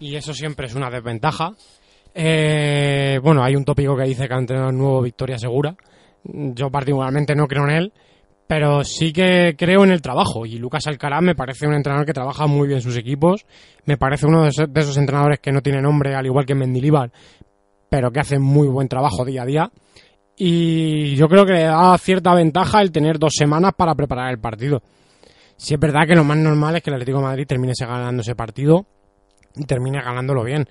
[0.00, 1.54] Y eso siempre es una desventaja.
[2.18, 5.76] Eh, bueno, hay un tópico que dice que ha entrenado nuevo Victoria Segura.
[6.24, 7.92] Yo particularmente no creo en él,
[8.46, 10.46] pero sí que creo en el trabajo.
[10.46, 13.44] Y Lucas Alcaraz me parece un entrenador que trabaja muy bien sus equipos.
[13.84, 17.12] Me parece uno de esos, entrenadores que no tiene nombre, al igual que Mendilibar,
[17.90, 19.70] pero que hace muy buen trabajo día a día.
[20.38, 24.38] Y yo creo que le da cierta ventaja el tener dos semanas para preparar el
[24.38, 24.82] partido.
[25.58, 28.34] Si es verdad que lo más normal es que el Atlético Madrid termine ganando ese
[28.34, 28.86] partido
[29.54, 30.66] y termine ganándolo bien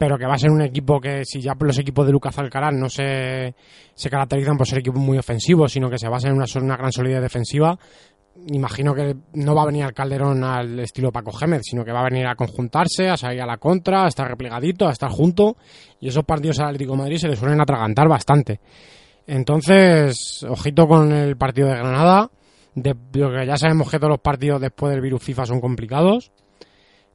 [0.00, 2.72] pero que va a ser un equipo que si ya los equipos de Lucas Alcaraz
[2.72, 3.54] no se,
[3.92, 6.90] se caracterizan por ser equipos muy ofensivos, sino que se basan en una, una gran
[6.90, 7.78] solidez defensiva,
[8.46, 12.00] imagino que no va a venir al Calderón al estilo Paco Gémez, sino que va
[12.00, 15.58] a venir a conjuntarse, a salir a la contra, a estar replegadito, a estar junto,
[16.00, 18.58] y esos partidos al Atlético de Madrid se les suelen atragantar bastante.
[19.26, 22.30] Entonces, ojito con el partido de Granada,
[22.74, 26.32] de que ya sabemos que todos los partidos después del virus FIFA son complicados,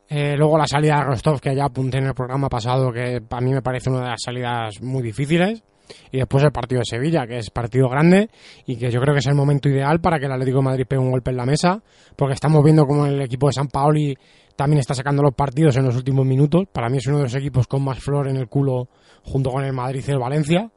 [0.09, 3.41] eh, luego la salida de Rostov, que ya apunté en el programa pasado, que a
[3.41, 5.63] mí me parece una de las salidas muy difíciles.
[6.11, 8.29] Y después el partido de Sevilla, que es partido grande
[8.65, 10.85] y que yo creo que es el momento ideal para que el Atlético de Madrid
[10.87, 11.79] pegue un golpe en la mesa,
[12.15, 14.17] porque estamos viendo como el equipo de San Paoli
[14.55, 16.65] también está sacando los partidos en los últimos minutos.
[16.71, 18.87] Para mí es uno de los equipos con más flor en el culo
[19.23, 20.71] junto con el Madrid y el Valencia.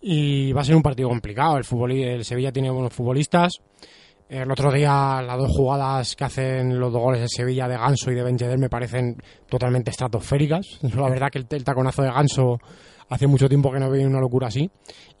[0.00, 1.58] Y va a ser un partido complicado.
[1.58, 3.60] El, el Sevilla tiene buenos futbolistas.
[4.28, 8.10] El otro día las dos jugadas que hacen los dos goles de Sevilla de Ganso
[8.10, 9.16] y de Ben me parecen
[9.48, 10.80] totalmente estratosféricas.
[10.82, 12.58] La verdad que el, taconazo de Ganso
[13.08, 14.70] hace mucho tiempo que no veía una locura así.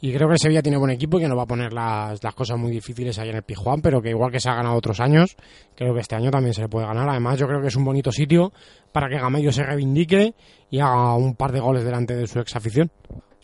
[0.02, 2.22] Y creo que el Sevilla tiene buen equipo y que no va a poner las,
[2.22, 4.76] las cosas muy difíciles ahí en el Pijuán, pero que igual que se ha ganado
[4.76, 5.36] otros años,
[5.74, 7.08] creo que este año también se le puede ganar.
[7.08, 8.52] Además, yo creo que es un bonito sitio
[8.92, 10.34] para que Gamello se reivindique
[10.70, 12.90] y haga un par de goles delante de su ex afición.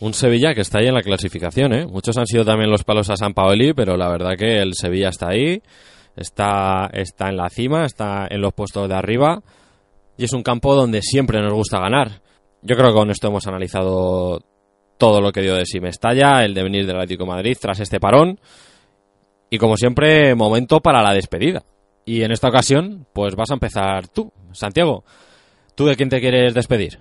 [0.01, 1.87] Un Sevilla que está ahí en la clasificación, ¿eh?
[1.87, 5.09] Muchos han sido también los palos a San Paoli, pero la verdad que el Sevilla
[5.09, 5.63] está ahí,
[6.17, 9.43] está, está en la cima, está en los puestos de arriba
[10.17, 12.23] y es un campo donde siempre nos gusta ganar.
[12.63, 14.41] Yo creo que con esto hemos analizado
[14.99, 18.01] todo lo que dio de sí Mestalla, el devenir del Atlético de Madrid tras este
[18.01, 18.39] parón
[19.55, 21.63] y como siempre, momento para la despedida.
[22.05, 25.05] Y en esta ocasión, pues vas a empezar tú, Santiago.
[25.77, 26.99] ¿Tú de quién te quieres despedir?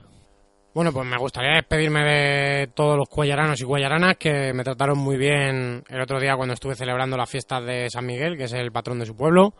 [0.73, 5.17] Bueno, pues me gustaría despedirme de todos los cuellaranos y cuellaranas que me trataron muy
[5.17, 8.71] bien el otro día cuando estuve celebrando las fiestas de San Miguel, que es el
[8.71, 9.53] patrón de su pueblo.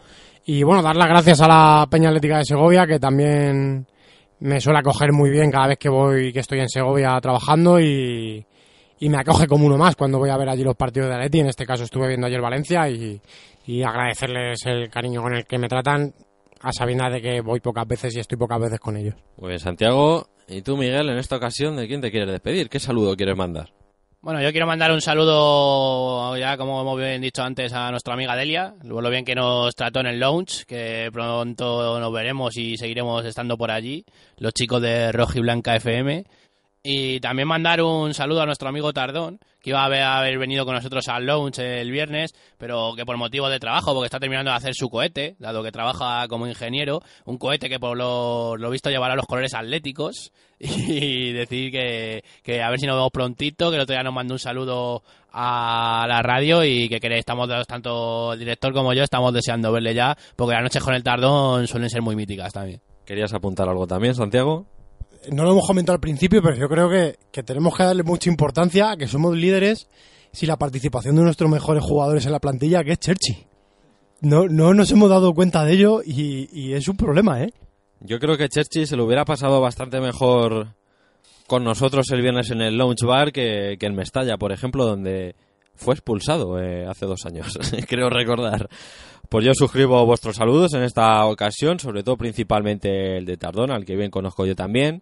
[0.44, 3.86] Y bueno, dar las gracias a la Peña Atlética de Segovia, que también
[4.40, 8.44] me suele acoger muy bien cada vez que voy, que estoy en Segovia trabajando y,
[9.00, 11.42] me acoge como uno más cuando voy a ver allí los partidos de Atleti.
[11.42, 13.22] En este caso estuve viendo ayer Valencia y,
[13.68, 16.12] y agradecerles el cariño con el que me tratan
[16.62, 19.14] a sabiendas de que voy pocas veces y estoy pocas veces con ellos.
[19.38, 20.33] Muy bien, Santiago.
[20.48, 22.70] Y tú, Miguel, en esta ocasión, ¿de quién te quieres despedir?
[22.70, 23.72] ¿Qué saludo quieres mandar?
[24.24, 28.38] Bueno, yo quiero mandar un saludo, ya como hemos bien dicho antes, a nuestra amiga
[28.38, 33.26] Delia, lo bien que nos trató en el launch, que pronto nos veremos y seguiremos
[33.26, 34.06] estando por allí,
[34.38, 36.24] los chicos de Roja y Blanca FM.
[36.86, 40.76] Y también mandar un saludo a nuestro amigo Tardón, que iba a haber, venido con
[40.76, 44.58] nosotros al launch el viernes, pero que por motivo de trabajo, porque está terminando de
[44.58, 48.90] hacer su cohete, dado que trabaja como ingeniero, un cohete que por lo, lo visto
[48.90, 53.78] llevará los colores atléticos, y decir que, que a ver si nos vemos prontito, que
[53.78, 58.34] el otro día nos mandó un saludo a la radio y que queréis, estamos tanto
[58.34, 61.90] el director como yo estamos deseando verle ya, porque las noches con el Tardón suelen
[61.90, 62.82] ser muy míticas también.
[63.06, 64.66] ¿Querías apuntar algo también, Santiago?
[65.32, 68.30] No lo hemos comentado al principio, pero yo creo que, que tenemos que darle mucha
[68.30, 69.88] importancia a que somos líderes
[70.32, 73.46] si la participación de nuestros mejores jugadores en la plantilla, que es Cherchi.
[74.22, 77.54] No, no nos hemos dado cuenta de ello y, es un problema, ¿eh?
[78.00, 80.76] Yo creo que Cherchi se lo hubiera pasado bastante mejor
[81.48, 85.36] con nosotros el viernes en el Lounge Bar que, que en Mestalla, por ejemplo, donde
[85.76, 88.70] fue expulsado eh, hace dos años, creo recordar.
[89.34, 93.84] Pues yo suscribo vuestros saludos en esta ocasión, sobre todo principalmente el de Tardón, al
[93.84, 95.02] que bien conozco yo también.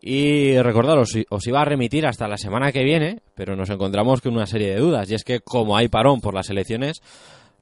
[0.00, 4.34] Y recordaros, os iba a remitir hasta la semana que viene, pero nos encontramos con
[4.34, 5.10] una serie de dudas.
[5.10, 7.02] Y es que como hay parón por las elecciones,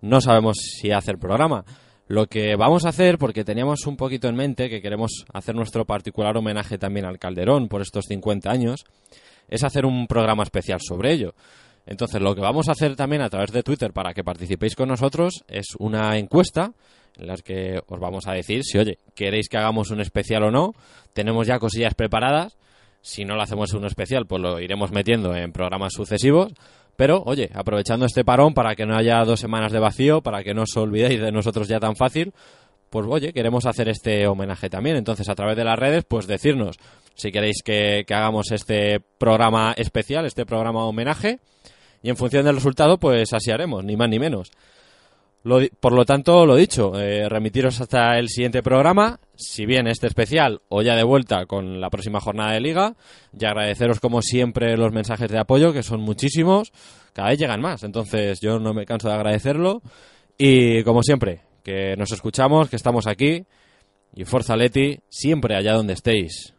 [0.02, 1.64] no sabemos si hacer programa.
[2.08, 5.86] Lo que vamos a hacer, porque teníamos un poquito en mente que queremos hacer nuestro
[5.86, 8.84] particular homenaje también al Calderón por estos 50 años,
[9.48, 11.32] es hacer un programa especial sobre ello.
[11.86, 14.88] Entonces, lo que vamos a hacer también a través de Twitter para que participéis con
[14.88, 16.72] nosotros es una encuesta
[17.18, 20.50] en la que os vamos a decir si, oye, queréis que hagamos un especial o
[20.50, 20.72] no.
[21.12, 22.56] Tenemos ya cosillas preparadas.
[23.02, 26.52] Si no lo hacemos un especial, pues lo iremos metiendo en programas sucesivos.
[26.96, 30.52] Pero, oye, aprovechando este parón para que no haya dos semanas de vacío, para que
[30.52, 32.34] no os olvidéis de nosotros ya tan fácil,
[32.90, 34.96] pues oye, queremos hacer este homenaje también.
[34.96, 36.76] Entonces, a través de las redes, pues decirnos
[37.14, 41.38] si queréis que, hagamos este programa especial, este programa homenaje
[42.02, 44.50] y en función del resultado, pues así haremos, ni más ni menos.
[45.80, 50.62] por lo tanto, lo dicho, eh, remitiros hasta el siguiente programa, si bien este especial
[50.68, 52.96] o ya de vuelta con la próxima jornada de liga,
[53.38, 56.72] y agradeceros como siempre los mensajes de apoyo, que son muchísimos,
[57.12, 59.82] cada vez llegan más, entonces yo no me canso de agradecerlo,
[60.38, 63.44] y como siempre, que nos escuchamos, que estamos aquí,
[64.14, 66.54] y Forza Leti, siempre allá donde estéis.